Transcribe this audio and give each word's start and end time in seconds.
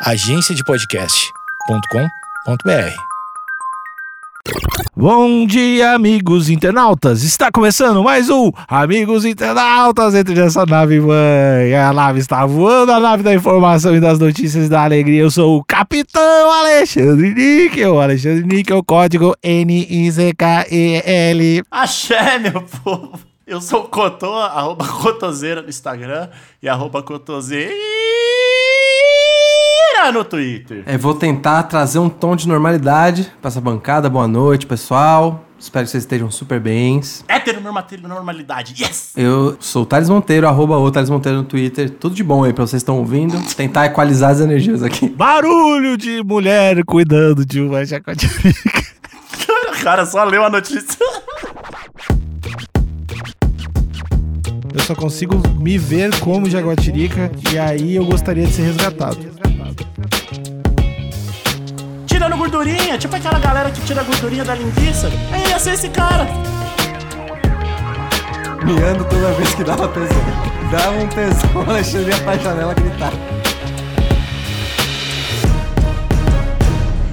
agenciadepodcast.com.br. 0.00 2.94
Bom 4.96 5.44
dia, 5.44 5.92
amigos 5.92 6.48
internautas! 6.48 7.24
Está 7.24 7.50
começando 7.50 8.00
mais 8.02 8.30
um 8.30 8.52
Amigos 8.68 9.24
Internautas 9.24 10.14
entre 10.14 10.36
nessa 10.36 10.64
nave 10.64 11.00
mãe. 11.00 11.74
A 11.74 11.92
nave 11.92 12.20
está 12.20 12.46
voando, 12.46 12.92
a 12.92 13.00
nave 13.00 13.24
da 13.24 13.34
informação 13.34 13.92
e 13.94 14.00
das 14.00 14.20
notícias 14.20 14.66
e 14.66 14.68
da 14.68 14.84
alegria. 14.84 15.20
Eu 15.20 15.32
sou 15.32 15.58
o 15.58 15.64
Capitão 15.64 16.52
Alexandre 16.52 17.34
Níquel. 17.34 18.00
Alexandre 18.00 18.44
Níquel, 18.44 18.84
código 18.84 19.34
N-I-C-K-E-L. 19.42 21.02
Axé, 21.70 22.38
meu 22.38 22.62
povo! 22.62 23.18
Eu 23.46 23.60
sou 23.60 23.84
o 23.84 23.88
Cotô, 23.88 24.34
arroba 24.34 24.86
Cotoseira 24.86 25.62
no 25.62 25.68
Instagram 25.68 26.28
e 26.62 26.68
arroba 26.68 27.02
Cotoseira 27.02 27.72
no 30.12 30.24
Twitter. 30.24 30.82
É, 30.86 30.96
vou 30.96 31.14
tentar 31.14 31.64
trazer 31.64 31.98
um 31.98 32.08
tom 32.08 32.34
de 32.34 32.48
normalidade 32.48 33.30
pra 33.40 33.48
essa 33.48 33.60
bancada. 33.60 34.08
Boa 34.08 34.28
noite, 34.28 34.66
pessoal. 34.66 35.44
Espero 35.58 35.84
que 35.84 35.90
vocês 35.90 36.04
estejam 36.04 36.30
super 36.30 36.60
bem. 36.60 37.00
Heteronormalidade, 37.26 38.80
yes! 38.80 39.12
Eu 39.16 39.56
sou 39.58 39.82
o 39.82 39.86
Thales 39.86 40.08
Monteiro, 40.08 40.46
arroba 40.46 40.78
o 40.78 40.90
Thales 40.90 41.10
Monteiro 41.10 41.38
no 41.38 41.44
Twitter. 41.44 41.90
Tudo 41.90 42.14
de 42.14 42.22
bom 42.22 42.44
aí 42.44 42.52
pra 42.52 42.64
vocês 42.64 42.80
que 42.80 42.84
estão 42.84 42.98
ouvindo. 42.98 43.36
Tentar 43.56 43.86
equalizar 43.86 44.30
as 44.30 44.40
energias 44.40 44.84
aqui. 44.84 45.08
Barulho 45.08 45.96
de 45.96 46.22
mulher 46.22 46.84
cuidando 46.84 47.44
de 47.44 47.60
uma 47.60 47.84
jacuatirica. 47.84 48.88
O 49.68 49.80
cara 49.80 50.04
só 50.04 50.24
leu 50.24 50.44
a 50.44 50.50
notícia. 50.50 50.98
Eu 54.74 54.80
só 54.80 54.94
consigo 54.94 55.40
me 55.58 55.78
ver 55.78 56.18
como 56.18 56.50
jaguatirica 56.50 57.30
e 57.52 57.58
aí 57.58 57.94
eu 57.94 58.04
gostaria 58.04 58.44
de 58.44 58.52
ser 58.52 58.62
resgatado. 58.62 59.18
Gordurinha, 62.48 62.96
tipo 62.96 63.14
aquela 63.14 63.38
galera 63.38 63.70
que 63.70 63.78
tira 63.82 64.00
a 64.00 64.04
gordurinha 64.04 64.42
da 64.42 64.54
linguiça. 64.54 65.08
Aí 65.30 65.46
ia 65.50 65.58
ser 65.58 65.74
esse 65.74 65.90
cara. 65.90 66.24
Miando 68.64 69.04
toda 69.04 69.32
vez 69.32 69.54
que 69.54 69.62
dava 69.62 69.86
tesão. 69.88 70.16
Dava 70.70 70.92
um 70.92 71.08
tesão, 71.08 71.50
o 71.54 71.60
Alexandre 71.68 72.10
ia 72.10 72.22
pra 72.22 72.38
janela 72.38 72.72
gritar. 72.72 73.12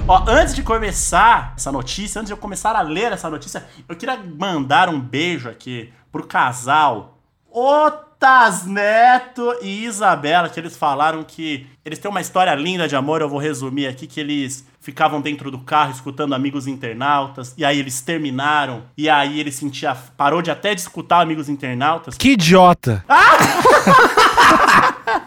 Ó, 0.07 0.23
antes 0.25 0.55
de 0.55 0.63
começar 0.63 1.53
essa 1.57 1.69
notícia, 1.69 2.19
antes 2.19 2.29
de 2.29 2.33
eu 2.33 2.37
começar 2.37 2.73
a 2.73 2.81
ler 2.81 3.11
essa 3.11 3.29
notícia, 3.29 3.65
eu 3.89 3.95
queria 3.97 4.17
mandar 4.17 4.87
um 4.87 4.99
beijo 4.99 5.49
aqui 5.49 5.91
pro 6.13 6.25
casal 6.25 7.17
Otas 7.51 8.65
Neto 8.65 9.57
e 9.61 9.83
Isabela, 9.83 10.47
que 10.47 10.59
eles 10.59 10.77
falaram 10.77 11.23
que 11.23 11.67
eles 11.83 11.99
têm 11.99 12.09
uma 12.09 12.21
história 12.21 12.53
linda 12.55 12.87
de 12.87 12.95
amor, 12.95 13.21
eu 13.21 13.29
vou 13.29 13.39
resumir 13.39 13.87
aqui, 13.87 14.07
que 14.07 14.19
eles 14.19 14.65
ficavam 14.85 15.19
dentro 15.19 15.49
do 15.49 15.57
carro 15.57 15.91
escutando 15.91 16.35
Amigos 16.35 16.67
Internautas, 16.67 17.55
e 17.57 17.65
aí 17.65 17.79
eles 17.79 18.01
terminaram, 18.01 18.83
e 18.95 19.09
aí 19.09 19.39
ele 19.39 19.51
sentia, 19.51 19.95
parou 19.95 20.43
de 20.43 20.51
até 20.51 20.75
de 20.75 20.81
escutar 20.81 21.21
Amigos 21.21 21.49
Internautas, 21.49 22.15
Que 22.15 22.33
idiota! 22.33 23.03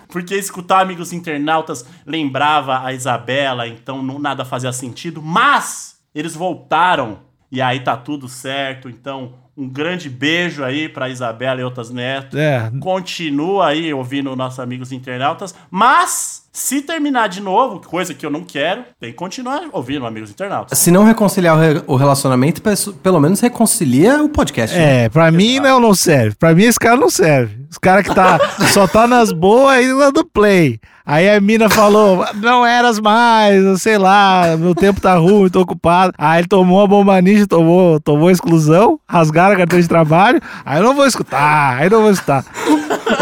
porque 0.07 0.37
escutar 0.37 0.81
Amigos 0.81 1.13
Internautas 1.13 1.85
lembrava 2.07 2.85
a 2.85 2.93
Isabela, 2.93 3.67
então 3.67 4.01
não, 4.01 4.21
nada 4.21 4.45
fazia 4.45 4.73
sentido, 4.73 5.21
mas 5.21 5.97
eles 6.15 6.37
voltaram 6.37 7.19
e 7.51 7.61
aí 7.61 7.81
tá 7.81 7.97
tudo 7.97 8.29
certo, 8.29 8.89
então 8.89 9.35
um 9.57 9.69
grande 9.69 10.09
beijo 10.09 10.63
aí 10.63 10.89
pra 10.89 11.09
Isabela 11.09 11.61
e 11.61 11.65
outras 11.65 11.91
netas. 11.91 12.39
É, 12.39 12.71
Continua 12.79 13.67
aí 13.67 13.93
ouvindo 13.93 14.37
nossos 14.37 14.61
amigos 14.61 14.93
internautas, 14.93 15.53
mas 15.69 16.48
se 16.59 16.83
terminar 16.83 17.29
de 17.29 17.41
novo, 17.41 17.81
coisa 17.81 18.13
que 18.13 18.27
eu 18.27 18.31
não 18.31 18.43
quero, 18.43 18.83
tem 19.01 19.11
que 19.11 19.17
continuar 19.17 19.63
ouvindo 19.73 20.05
amigos 20.05 20.31
internautas. 20.31 20.77
Se 20.77 20.91
não 20.91 21.05
reconciliar 21.05 21.57
o, 21.57 21.61
re- 21.61 21.83
o 21.87 21.95
relacionamento, 21.95 22.61
pelo 23.03 23.21
menos 23.21 23.39
reconcilia 23.41 24.23
o 24.23 24.29
podcast. 24.29 24.77
né? 24.77 25.05
é, 25.05 25.09
pra 25.09 25.31
mim 25.31 25.61
não, 25.61 25.79
não 25.79 25.95
serve. 25.95 26.35
Pra 26.37 26.55
mim 26.55 26.65
esse 26.65 26.79
cara 26.79 26.97
não 26.97 27.09
serve. 27.09 27.65
Os 27.71 27.79
cara 27.79 28.03
que 28.03 28.13
tá, 28.15 28.39
só 28.73 28.89
tá 28.89 29.07
nas 29.07 29.31
boas 29.31 29.85
e 29.85 29.93
lá 29.93 30.11
do 30.11 30.25
play. 30.25 30.81
Aí 31.07 31.31
a 31.31 31.41
mina 31.41 31.71
falou, 31.71 32.23
não 32.35 32.67
eras 32.67 32.99
mais, 33.01 33.81
sei 33.81 33.97
lá, 33.97 34.55
meu 34.59 34.75
tempo 34.75 35.01
tá 35.01 35.15
ruim, 35.15 35.49
tô 35.49 35.63
ocupado. 35.63 36.13
Aí 36.19 36.41
ele 36.41 36.49
tomou 36.49 36.83
a 36.83 36.87
bomba 36.87 37.19
ninja, 37.23 37.47
tomou, 37.47 37.99
tomou 37.99 38.31
exclusão, 38.31 39.01
rasgaram 39.09 39.55
a 39.55 39.57
carteira 39.59 39.83
de 39.83 39.89
trabalho. 39.89 40.39
Aí 40.67 40.79
eu 40.81 40.85
não 40.85 40.95
vou 40.95 41.07
escutar, 41.07 41.79
aí 41.79 41.87
eu 41.87 41.91
não 41.93 42.03
vou 42.03 42.11
escutar. 42.11 42.45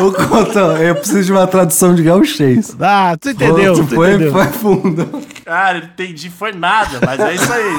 Ô, 0.02 0.10
Couto, 0.12 0.58
eu 0.58 0.96
preciso 0.96 1.24
de 1.26 1.32
uma 1.32 1.46
tradução 1.46 1.94
de 1.94 2.02
gauchês. 2.02 2.76
Ah, 2.80 3.16
tu 3.34 3.44
entendeu, 3.44 3.74
Pô, 3.74 3.80
tu 3.84 3.94
foi, 3.94 4.08
entendeu. 4.14 4.32
foi 4.32 4.46
fundo. 4.46 5.22
Cara, 5.44 5.78
não 5.80 5.86
entendi, 5.86 6.30
foi 6.30 6.52
nada, 6.52 7.00
mas 7.04 7.20
é 7.20 7.34
isso 7.34 7.52
aí. 7.52 7.76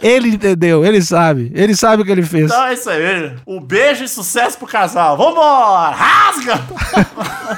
Ele 0.02 0.30
entendeu, 0.30 0.84
ele 0.84 1.00
sabe, 1.00 1.50
ele 1.54 1.74
sabe 1.74 2.02
o 2.02 2.04
que 2.04 2.10
ele 2.12 2.22
fez. 2.22 2.46
Então 2.50 2.64
é 2.64 2.74
isso 2.74 2.90
aí. 2.90 3.32
Um 3.46 3.60
beijo 3.60 4.04
e 4.04 4.08
sucesso 4.08 4.58
pro 4.58 4.66
casal. 4.66 5.16
Vambora! 5.16 5.94
Rasga! 5.96 6.60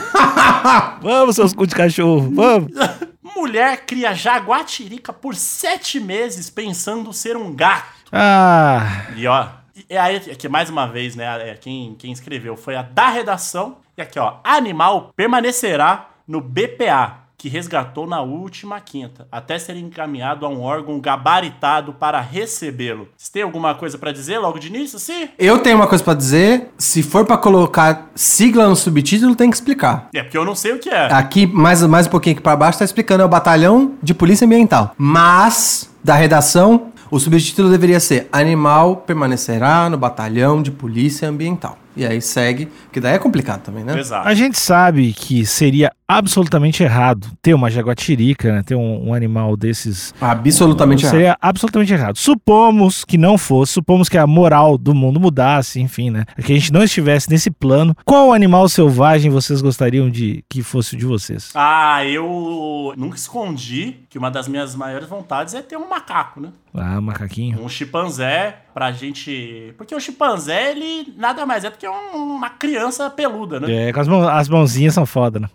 Vamos, 1.02 1.34
seus 1.36 1.52
cu 1.52 1.66
de 1.66 1.74
cachorro, 1.74 2.30
vamos. 2.34 2.70
Mulher 3.36 3.84
cria 3.86 4.12
jaguatirica 4.14 5.12
por 5.12 5.34
sete 5.34 5.98
meses 5.98 6.50
pensando 6.50 7.12
ser 7.12 7.36
um 7.36 7.52
gato. 7.54 7.86
Ah, 8.12 9.04
E 9.16 9.26
ó, 9.26 9.46
e 9.90 9.96
aí 9.96 10.16
aqui 10.16 10.48
mais 10.48 10.70
uma 10.70 10.86
vez, 10.86 11.16
né? 11.16 11.50
é, 11.50 11.54
Quem, 11.54 11.96
quem 11.98 12.12
escreveu 12.12 12.56
foi 12.56 12.76
a 12.76 12.82
da 12.82 13.08
redação. 13.08 13.78
E 13.98 14.02
aqui, 14.02 14.20
ó, 14.20 14.34
animal 14.44 15.10
permanecerá 15.16 16.10
no 16.28 16.40
BPA, 16.40 17.16
que 17.36 17.48
resgatou 17.48 18.06
na 18.06 18.20
última 18.20 18.78
quinta, 18.80 19.26
até 19.32 19.58
ser 19.58 19.74
encaminhado 19.74 20.46
a 20.46 20.48
um 20.48 20.60
órgão 20.60 21.00
gabaritado 21.00 21.92
para 21.94 22.20
recebê-lo. 22.20 23.08
Vocês 23.16 23.30
têm 23.30 23.42
alguma 23.42 23.74
coisa 23.74 23.98
pra 23.98 24.12
dizer 24.12 24.38
logo 24.38 24.58
de 24.60 24.68
início? 24.68 24.98
Sim? 24.98 25.30
Eu 25.38 25.58
tenho 25.58 25.76
uma 25.76 25.88
coisa 25.88 26.04
pra 26.04 26.14
dizer. 26.14 26.68
Se 26.78 27.02
for 27.02 27.24
pra 27.24 27.36
colocar 27.36 28.10
sigla 28.14 28.68
no 28.68 28.76
subtítulo, 28.76 29.34
tem 29.34 29.50
que 29.50 29.56
explicar. 29.56 30.08
É 30.14 30.22
porque 30.22 30.38
eu 30.38 30.44
não 30.44 30.54
sei 30.54 30.72
o 30.72 30.78
que 30.78 30.88
é. 30.90 31.12
Aqui, 31.12 31.46
mais, 31.46 31.82
mais 31.82 32.06
um 32.06 32.10
pouquinho 32.10 32.34
aqui 32.34 32.42
pra 32.42 32.54
baixo, 32.54 32.78
tá 32.78 32.84
explicando, 32.84 33.22
é 33.22 33.26
o 33.26 33.28
Batalhão 33.28 33.94
de 34.02 34.14
Polícia 34.14 34.44
Ambiental. 34.44 34.94
Mas, 34.96 35.90
da 36.04 36.14
redação, 36.14 36.92
o 37.10 37.18
subtítulo 37.18 37.68
deveria 37.70 37.98
ser 37.98 38.28
Animal 38.32 38.98
permanecerá 38.98 39.90
no 39.90 39.98
Batalhão 39.98 40.62
de 40.62 40.70
Polícia 40.70 41.28
Ambiental. 41.28 41.76
E 41.96 42.06
aí 42.06 42.22
segue, 42.22 42.68
que 42.92 43.00
daí 43.00 43.14
é 43.14 43.18
complicado 43.18 43.62
também, 43.62 43.82
né? 43.82 43.98
Exato. 43.98 44.28
a 44.28 44.32
gente 44.32 44.58
sabe 44.58 45.12
que 45.12 45.44
seria 45.44 45.90
absolutamente 46.18 46.82
errado 46.82 47.28
ter 47.42 47.54
uma 47.54 47.70
jaguatirica, 47.70 48.52
né? 48.52 48.62
Ter 48.64 48.74
um, 48.74 49.08
um 49.08 49.14
animal 49.14 49.56
desses. 49.56 50.12
Absolutamente 50.20 51.04
errado. 51.04 51.12
Seria 51.14 51.36
absolutamente 51.40 51.92
errado. 51.92 52.16
Supomos 52.18 53.04
que 53.04 53.16
não 53.18 53.36
fosse, 53.38 53.72
supomos 53.74 54.08
que 54.08 54.18
a 54.18 54.26
moral 54.26 54.76
do 54.76 54.94
mundo 54.94 55.20
mudasse, 55.20 55.80
enfim, 55.80 56.10
né? 56.10 56.24
Que 56.44 56.52
a 56.52 56.54
gente 56.56 56.72
não 56.72 56.82
estivesse 56.82 57.30
nesse 57.30 57.50
plano. 57.50 57.94
Qual 58.04 58.32
animal 58.32 58.68
selvagem 58.68 59.30
vocês 59.30 59.60
gostariam 59.62 60.10
de 60.10 60.44
que 60.48 60.62
fosse 60.62 60.94
o 60.94 60.98
de 60.98 61.04
vocês? 61.06 61.50
Ah, 61.54 62.04
eu 62.04 62.92
nunca 62.96 63.16
escondi 63.16 63.96
que 64.08 64.18
uma 64.18 64.30
das 64.30 64.48
minhas 64.48 64.74
maiores 64.74 65.08
vontades 65.08 65.54
é 65.54 65.62
ter 65.62 65.76
um 65.76 65.88
macaco, 65.88 66.40
né? 66.40 66.48
Ah, 66.74 67.00
macaquinho. 67.00 67.60
Um 67.62 67.68
chimpanzé 67.68 68.56
pra 68.72 68.92
gente. 68.92 69.74
Porque 69.76 69.92
o 69.94 69.98
chimpanzé, 70.00 70.70
ele 70.70 71.12
nada 71.16 71.44
mais 71.44 71.64
é 71.64 71.70
do 71.70 71.76
que 71.76 71.88
um- 71.88 72.36
uma 72.36 72.48
criança 72.50 73.10
peluda, 73.10 73.58
né? 73.58 73.88
É, 73.88 73.92
com 73.92 74.00
as, 74.00 74.06
mão- 74.08 74.28
as 74.28 74.48
mãozinhas 74.48 74.94
são 74.94 75.04
foda, 75.04 75.40
né? 75.40 75.48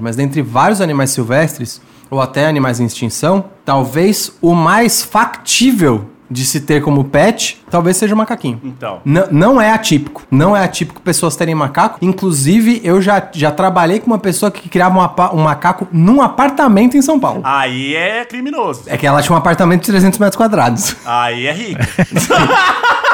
Mas 0.00 0.16
dentre 0.16 0.42
vários 0.42 0.80
animais 0.80 1.10
silvestres, 1.10 1.80
ou 2.10 2.20
até 2.20 2.46
animais 2.46 2.80
em 2.80 2.84
extinção, 2.86 3.44
talvez 3.64 4.32
o 4.40 4.54
mais 4.54 5.02
factível 5.02 6.06
de 6.30 6.44
se 6.44 6.60
ter 6.62 6.82
como 6.82 7.04
pet, 7.04 7.62
talvez 7.70 7.96
seja 7.98 8.14
o 8.14 8.18
macaquinho. 8.18 8.58
Então. 8.64 9.00
N- 9.04 9.26
não 9.30 9.60
é 9.60 9.70
atípico. 9.70 10.22
Não 10.30 10.56
é 10.56 10.64
atípico 10.64 11.00
pessoas 11.00 11.36
terem 11.36 11.54
macaco. 11.54 11.98
Inclusive, 12.02 12.80
eu 12.82 13.00
já, 13.00 13.22
já 13.32 13.50
trabalhei 13.52 14.00
com 14.00 14.06
uma 14.06 14.18
pessoa 14.18 14.50
que 14.50 14.68
criava 14.68 14.98
um, 14.98 15.38
um 15.38 15.42
macaco 15.44 15.86
num 15.92 16.22
apartamento 16.22 16.96
em 16.96 17.02
São 17.02 17.20
Paulo. 17.20 17.42
Aí 17.44 17.94
é 17.94 18.24
criminoso. 18.24 18.82
É 18.86 18.96
que 18.96 19.06
ela 19.06 19.22
tinha 19.22 19.34
um 19.34 19.38
apartamento 19.38 19.80
de 19.82 19.86
300 19.88 20.18
metros 20.18 20.36
quadrados. 20.36 20.96
Aí 21.04 21.46
é 21.46 21.52
rico. 21.52 21.80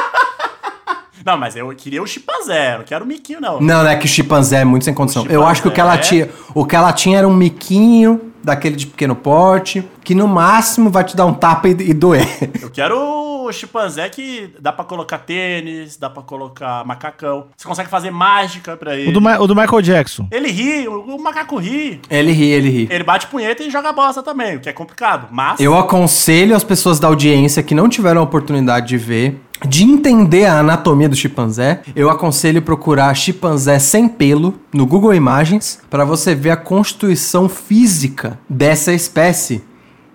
não, 1.24 1.36
mas 1.36 1.56
eu 1.56 1.68
queria 1.76 2.02
o 2.02 2.06
chimpanzé, 2.06 2.76
não 2.78 2.84
quero 2.84 3.04
o 3.04 3.08
miquinho, 3.08 3.40
não. 3.40 3.60
Não, 3.60 3.82
não 3.82 3.90
é 3.90 3.96
que 3.96 4.06
o 4.06 4.08
chimpanzé 4.08 4.60
é 4.60 4.64
muito 4.64 4.84
sem 4.84 4.94
condição. 4.94 5.26
Eu 5.28 5.46
acho 5.46 5.62
que 5.62 5.68
o 5.68 5.70
que 5.70 5.80
ela 5.80 5.96
tinha, 5.98 6.28
o 6.54 6.64
que 6.64 6.74
ela 6.76 6.92
tinha 6.92 7.18
era 7.18 7.28
um 7.28 7.34
miquinho 7.34 8.20
daquele 8.42 8.74
de 8.74 8.86
pequeno 8.86 9.14
porte, 9.14 9.86
que 10.02 10.14
no 10.14 10.26
máximo 10.26 10.88
vai 10.88 11.04
te 11.04 11.14
dar 11.14 11.26
um 11.26 11.34
tapa 11.34 11.68
e, 11.68 11.72
e 11.72 11.92
doer. 11.94 12.26
Eu 12.62 12.70
quero 12.70 12.96
o 12.98 13.52
chimpanzé 13.52 14.08
que 14.08 14.50
dá 14.58 14.72
pra 14.72 14.84
colocar 14.84 15.18
tênis, 15.18 15.96
dá 15.98 16.08
pra 16.08 16.22
colocar 16.22 16.82
macacão. 16.86 17.46
Você 17.56 17.68
consegue 17.68 17.90
fazer 17.90 18.10
mágica 18.10 18.76
pra 18.78 18.96
ele. 18.96 19.10
O 19.10 19.12
do, 19.12 19.20
Ma- 19.20 19.38
o 19.38 19.46
do 19.46 19.54
Michael 19.54 19.82
Jackson. 19.82 20.26
Ele 20.30 20.50
ri, 20.50 20.88
o, 20.88 21.16
o 21.16 21.22
macaco 21.22 21.56
ri. 21.58 22.00
Ele 22.08 22.32
ri, 22.32 22.50
ele 22.50 22.70
ri. 22.70 22.88
Ele 22.90 23.04
bate 23.04 23.26
punheta 23.26 23.62
e 23.62 23.70
joga 23.70 23.92
bosta 23.92 24.22
também, 24.22 24.56
o 24.56 24.60
que 24.60 24.68
é 24.68 24.72
complicado. 24.72 25.26
Mas. 25.30 25.60
Eu 25.60 25.76
aconselho 25.76 26.56
as 26.56 26.64
pessoas 26.64 26.98
da 26.98 27.08
audiência 27.08 27.62
que 27.62 27.74
não 27.74 27.88
tiveram 27.90 28.22
a 28.22 28.24
oportunidade 28.24 28.88
de 28.88 28.96
ver 28.96 29.38
de 29.68 29.84
entender 29.84 30.46
a 30.46 30.60
anatomia 30.60 31.08
do 31.08 31.16
chimpanzé, 31.16 31.82
eu 31.94 32.08
aconselho 32.10 32.62
procurar 32.62 33.14
chimpanzé 33.14 33.78
sem 33.78 34.08
pelo 34.08 34.54
no 34.72 34.86
Google 34.86 35.14
Imagens 35.14 35.80
para 35.90 36.04
você 36.04 36.34
ver 36.34 36.50
a 36.50 36.56
constituição 36.56 37.48
física 37.48 38.38
dessa 38.48 38.92
espécie. 38.92 39.62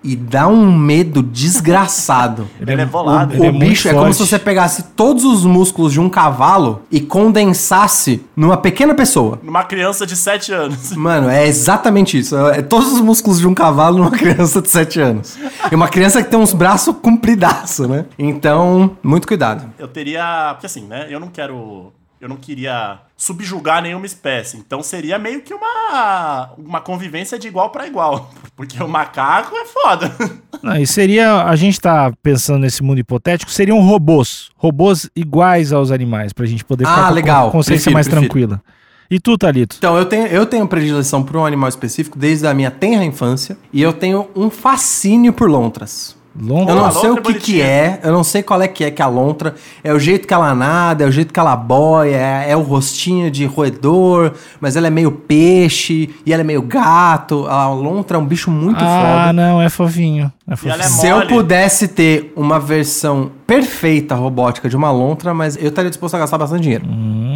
E 0.06 0.14
dá 0.14 0.46
um 0.46 0.72
medo 0.72 1.20
desgraçado. 1.22 2.48
Ele 2.64 2.80
é 2.80 2.86
bolado. 2.86 3.34
Ele 3.34 3.42
o 3.42 3.44
é 3.46 3.50
muito 3.50 3.68
bicho 3.68 3.88
é 3.88 3.92
como 3.92 4.12
se 4.12 4.18
forte. 4.18 4.30
você 4.30 4.38
pegasse 4.38 4.82
todos 4.94 5.24
os 5.24 5.44
músculos 5.44 5.92
de 5.92 6.00
um 6.00 6.08
cavalo 6.08 6.82
e 6.90 7.00
condensasse 7.00 8.24
numa 8.36 8.56
pequena 8.56 8.94
pessoa. 8.94 9.40
Numa 9.42 9.64
criança 9.64 10.06
de 10.06 10.16
7 10.16 10.52
anos. 10.52 10.92
Mano, 10.96 11.28
é 11.28 11.46
exatamente 11.46 12.18
isso. 12.18 12.36
É 12.48 12.62
todos 12.62 12.92
os 12.92 13.00
músculos 13.00 13.40
de 13.40 13.48
um 13.48 13.54
cavalo 13.54 13.98
numa 13.98 14.12
criança 14.16 14.62
de 14.62 14.70
7 14.70 15.00
anos. 15.00 15.36
E 15.70 15.74
uma 15.74 15.88
criança 15.88 16.22
que 16.22 16.30
tem 16.30 16.38
uns 16.38 16.52
braços 16.52 16.94
compridaço, 17.02 17.88
né? 17.88 18.04
Então, 18.18 18.96
muito 19.02 19.26
cuidado. 19.26 19.68
Eu 19.78 19.88
teria. 19.88 20.50
Porque 20.52 20.66
assim, 20.66 20.82
né? 20.86 21.06
Eu 21.10 21.18
não 21.18 21.28
quero. 21.28 21.92
Eu 22.20 22.28
não 22.28 22.36
queria 22.36 22.98
subjugar 23.16 23.82
nenhuma 23.82 24.06
espécie. 24.06 24.56
Então 24.56 24.82
seria 24.82 25.18
meio 25.18 25.42
que 25.42 25.52
uma, 25.52 26.50
uma 26.56 26.80
convivência 26.80 27.38
de 27.38 27.46
igual 27.46 27.70
pra 27.70 27.86
igual. 27.86 28.30
Porque 28.56 28.82
o 28.82 28.88
macaco 28.88 29.54
é 29.54 29.66
foda. 29.66 30.10
Não, 30.62 30.76
e 30.76 30.86
seria, 30.86 31.42
a 31.44 31.54
gente 31.54 31.78
tá 31.78 32.10
pensando 32.22 32.60
nesse 32.60 32.82
mundo 32.82 32.98
hipotético, 32.98 33.50
seriam 33.50 33.78
robôs. 33.80 34.48
Robôs 34.56 35.10
iguais 35.14 35.72
aos 35.74 35.90
animais, 35.90 36.32
pra 36.32 36.46
gente 36.46 36.64
poder 36.64 36.86
Ah, 36.86 36.94
com 36.94 37.00
a 37.02 37.10
legal. 37.10 37.50
consciência 37.50 37.90
Prefiro, 37.92 37.94
mais 37.94 38.08
prefiro. 38.08 38.28
tranquila. 38.30 38.62
E 39.10 39.20
tu, 39.20 39.36
Thalito? 39.36 39.76
Então, 39.78 39.96
eu 39.96 40.06
tenho, 40.06 40.26
eu 40.26 40.46
tenho 40.46 40.66
predileção 40.66 41.22
por 41.22 41.36
um 41.36 41.44
animal 41.44 41.68
específico 41.68 42.18
desde 42.18 42.46
a 42.46 42.54
minha 42.54 42.70
tenra 42.70 43.04
infância. 43.04 43.56
E 43.72 43.80
eu 43.82 43.92
tenho 43.92 44.28
um 44.34 44.48
fascínio 44.50 45.32
por 45.32 45.48
lontras. 45.50 46.16
Longo? 46.40 46.70
Eu 46.70 46.76
não 46.76 46.90
sei 46.90 47.10
o 47.10 47.14
lontra 47.14 47.30
é 47.30 47.34
que, 47.34 47.40
que 47.40 47.62
é, 47.62 48.00
eu 48.02 48.12
não 48.12 48.24
sei 48.24 48.42
qual 48.42 48.60
é 48.60 48.68
que 48.68 48.84
é 48.84 48.90
que 48.90 49.00
é 49.00 49.04
a 49.04 49.08
lontra. 49.08 49.54
É 49.82 49.92
o 49.92 49.98
jeito 49.98 50.26
que 50.26 50.34
ela 50.34 50.54
nada, 50.54 51.04
é 51.04 51.06
o 51.06 51.12
jeito 51.12 51.32
que 51.32 51.40
ela 51.40 51.56
boia, 51.56 52.16
é, 52.16 52.50
é 52.50 52.56
o 52.56 52.62
rostinho 52.62 53.30
de 53.30 53.44
roedor, 53.46 54.32
mas 54.60 54.76
ela 54.76 54.86
é 54.86 54.90
meio 54.90 55.10
peixe 55.10 56.10
e 56.24 56.32
ela 56.32 56.42
é 56.42 56.44
meio 56.44 56.62
gato. 56.62 57.46
A 57.46 57.68
lontra 57.68 58.16
é 58.16 58.20
um 58.20 58.26
bicho 58.26 58.50
muito 58.50 58.82
ah, 58.84 59.26
foda. 59.26 59.32
não, 59.32 59.62
é 59.62 59.68
fofinho. 59.68 60.32
É 60.48 60.52
é 60.52 60.82
Se 60.84 61.08
eu 61.08 61.26
pudesse 61.26 61.88
ter 61.88 62.32
uma 62.36 62.60
versão 62.60 63.32
perfeita 63.46 64.14
robótica 64.14 64.68
de 64.68 64.76
uma 64.76 64.90
lontra, 64.90 65.32
mas 65.34 65.56
eu 65.56 65.68
estaria 65.68 65.90
disposto 65.90 66.14
a 66.14 66.18
gastar 66.18 66.38
bastante 66.38 66.62
dinheiro. 66.62 66.84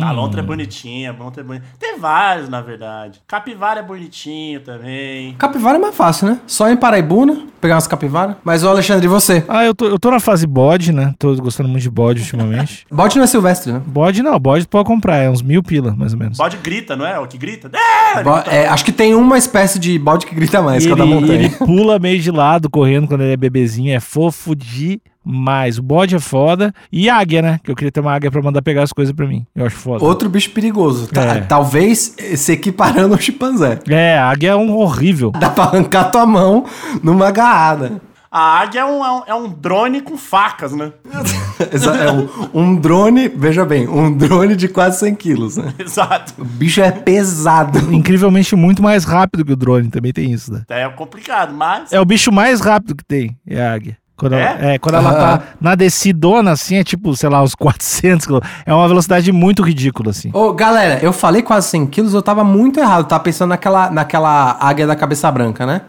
A 0.02 0.12
lontra 0.12 0.40
é 0.40 0.42
bonitinha, 0.42 1.10
a 1.10 1.22
lontra 1.24 1.42
é 1.42 1.44
bonitinha. 1.44 1.70
Tem 1.78 1.98
vários, 1.98 2.48
na 2.48 2.60
verdade. 2.60 3.20
Capivara 3.28 3.80
é 3.80 3.82
bonitinho 3.82 4.60
também. 4.60 5.34
Capivara 5.38 5.76
é 5.76 5.80
mais 5.80 5.94
fácil, 5.94 6.28
né? 6.28 6.38
Só 6.46 6.68
em 6.70 6.76
Paraibuna, 6.76 7.46
pegar 7.60 7.74
umas 7.74 7.86
capivaras. 7.86 8.36
Mas, 8.42 8.64
ô 8.64 8.68
Alexandre, 8.70 9.04
e 9.06 9.08
você? 9.08 9.44
Ah, 9.48 9.64
eu 9.64 9.74
tô, 9.74 9.86
eu 9.86 9.98
tô 9.98 10.10
na 10.10 10.18
fase 10.18 10.46
bode, 10.46 10.92
né? 10.92 11.14
Tô 11.18 11.34
gostando 11.36 11.68
muito 11.68 11.82
de 11.82 11.90
bode 11.90 12.20
ultimamente. 12.20 12.86
Bote 12.90 13.16
não 13.16 13.24
é 13.24 13.26
silvestre, 13.26 13.72
né? 13.72 13.80
bode 13.86 14.22
não, 14.22 14.38
bode 14.38 14.66
pode 14.66 14.84
comprar, 14.86 15.18
é 15.18 15.30
uns 15.30 15.42
mil 15.42 15.62
pila, 15.62 15.94
mais 15.96 16.12
ou 16.12 16.18
menos. 16.18 16.38
Bode 16.38 16.56
grita, 16.58 16.96
não 16.96 17.06
é? 17.06 17.18
O 17.18 17.26
que 17.26 17.38
grita? 17.38 17.70
É! 17.74 18.22
Bo- 18.22 18.42
é, 18.46 18.68
acho 18.68 18.84
que 18.84 18.92
tem 18.92 19.14
uma 19.14 19.36
espécie 19.38 19.78
de 19.78 19.98
bode 19.98 20.26
que 20.26 20.34
grita 20.34 20.60
mais, 20.62 20.84
que 20.84 20.90
é 20.90 20.94
o 20.94 20.96
da 20.96 21.06
montanha. 21.06 21.34
ele 21.34 21.50
pula 21.50 21.98
meio 21.98 22.20
de 22.20 22.30
lado, 22.30 22.68
correndo 22.68 22.99
quando 23.06 23.22
ele 23.22 23.32
é 23.32 23.36
bebezinho, 23.36 23.94
é 23.94 24.00
fofo 24.00 24.54
demais. 24.54 25.78
O 25.78 25.82
bode 25.82 26.14
é 26.14 26.18
foda. 26.18 26.72
E 26.90 27.08
águia, 27.08 27.42
né? 27.42 27.60
Que 27.62 27.70
eu 27.70 27.76
queria 27.76 27.92
ter 27.92 28.00
uma 28.00 28.12
águia 28.12 28.30
pra 28.30 28.42
mandar 28.42 28.62
pegar 28.62 28.82
as 28.82 28.92
coisas 28.92 29.14
pra 29.14 29.26
mim. 29.26 29.46
Eu 29.54 29.66
acho 29.66 29.76
foda. 29.76 30.04
Outro 30.04 30.28
bicho 30.28 30.50
perigoso. 30.50 31.08
tá? 31.08 31.22
É. 31.36 31.40
Talvez 31.42 32.14
se 32.36 32.52
equiparando 32.52 33.14
ao 33.14 33.20
chimpanzé. 33.20 33.78
É, 33.88 34.18
a 34.18 34.28
águia 34.30 34.50
é 34.50 34.56
um 34.56 34.74
horrível. 34.76 35.30
Dá 35.30 35.50
pra 35.50 35.64
arrancar 35.64 36.04
tua 36.10 36.26
mão 36.26 36.64
numa 37.02 37.28
agarrada. 37.28 38.00
A 38.30 38.60
águia 38.60 38.80
é 38.80 38.84
um, 38.84 39.04
é 39.04 39.10
um, 39.10 39.22
é 39.26 39.34
um 39.34 39.48
drone 39.48 40.00
com 40.00 40.16
facas, 40.16 40.72
né? 40.72 40.92
É 42.00 42.10
um, 42.12 42.62
um 42.62 42.76
drone, 42.76 43.28
veja 43.28 43.64
bem, 43.64 43.86
um 43.88 44.12
drone 44.16 44.56
de 44.56 44.68
quase 44.68 44.98
100 45.00 45.14
quilos, 45.14 45.56
né? 45.56 45.72
Exato. 45.78 46.34
O 46.38 46.44
bicho 46.44 46.80
é 46.80 46.90
pesado. 46.90 47.78
Incrivelmente 47.92 48.54
muito 48.56 48.82
mais 48.82 49.04
rápido 49.04 49.44
que 49.44 49.52
o 49.52 49.56
drone, 49.56 49.88
também 49.88 50.12
tem 50.12 50.30
isso, 50.32 50.52
né? 50.52 50.62
É 50.68 50.88
complicado, 50.88 51.52
mas. 51.54 51.92
É 51.92 52.00
o 52.00 52.04
bicho 52.04 52.32
mais 52.32 52.60
rápido 52.60 52.94
que 52.96 53.04
tem, 53.04 53.36
é 53.46 53.62
a 53.62 53.72
águia. 53.74 53.96
Quando 54.16 54.34
É? 54.34 54.42
ela, 54.42 54.72
é, 54.72 54.78
quando 54.78 54.96
ela 54.96 55.14
tá 55.14 55.42
na 55.58 55.74
descidona, 55.74 56.50
assim, 56.50 56.76
é 56.76 56.84
tipo, 56.84 57.16
sei 57.16 57.30
lá, 57.30 57.42
uns 57.42 57.54
400 57.54 58.26
km. 58.26 58.38
É 58.66 58.74
uma 58.74 58.86
velocidade 58.86 59.32
muito 59.32 59.62
ridícula, 59.62 60.10
assim. 60.10 60.30
Ô, 60.34 60.52
galera, 60.52 60.98
eu 61.02 61.10
falei 61.10 61.40
quase 61.40 61.68
100 61.68 61.86
quilos, 61.86 62.12
eu 62.12 62.20
tava 62.20 62.44
muito 62.44 62.78
errado. 62.78 63.00
Eu 63.00 63.04
tava 63.04 63.24
pensando 63.24 63.48
naquela, 63.48 63.90
naquela 63.90 64.58
águia 64.60 64.86
da 64.86 64.94
cabeça 64.94 65.30
branca, 65.32 65.64
né? 65.64 65.80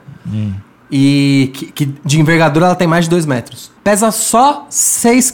E 0.92 1.52
que, 1.54 1.72
que 1.72 1.86
de 2.04 2.20
envergadura 2.20 2.66
ela 2.66 2.76
tem 2.76 2.88
mais 2.88 3.06
de 3.06 3.12
2 3.12 3.26
metros. 3.26 3.72
Pesa 3.84 4.12
só 4.12 4.68
6,5 4.70 5.32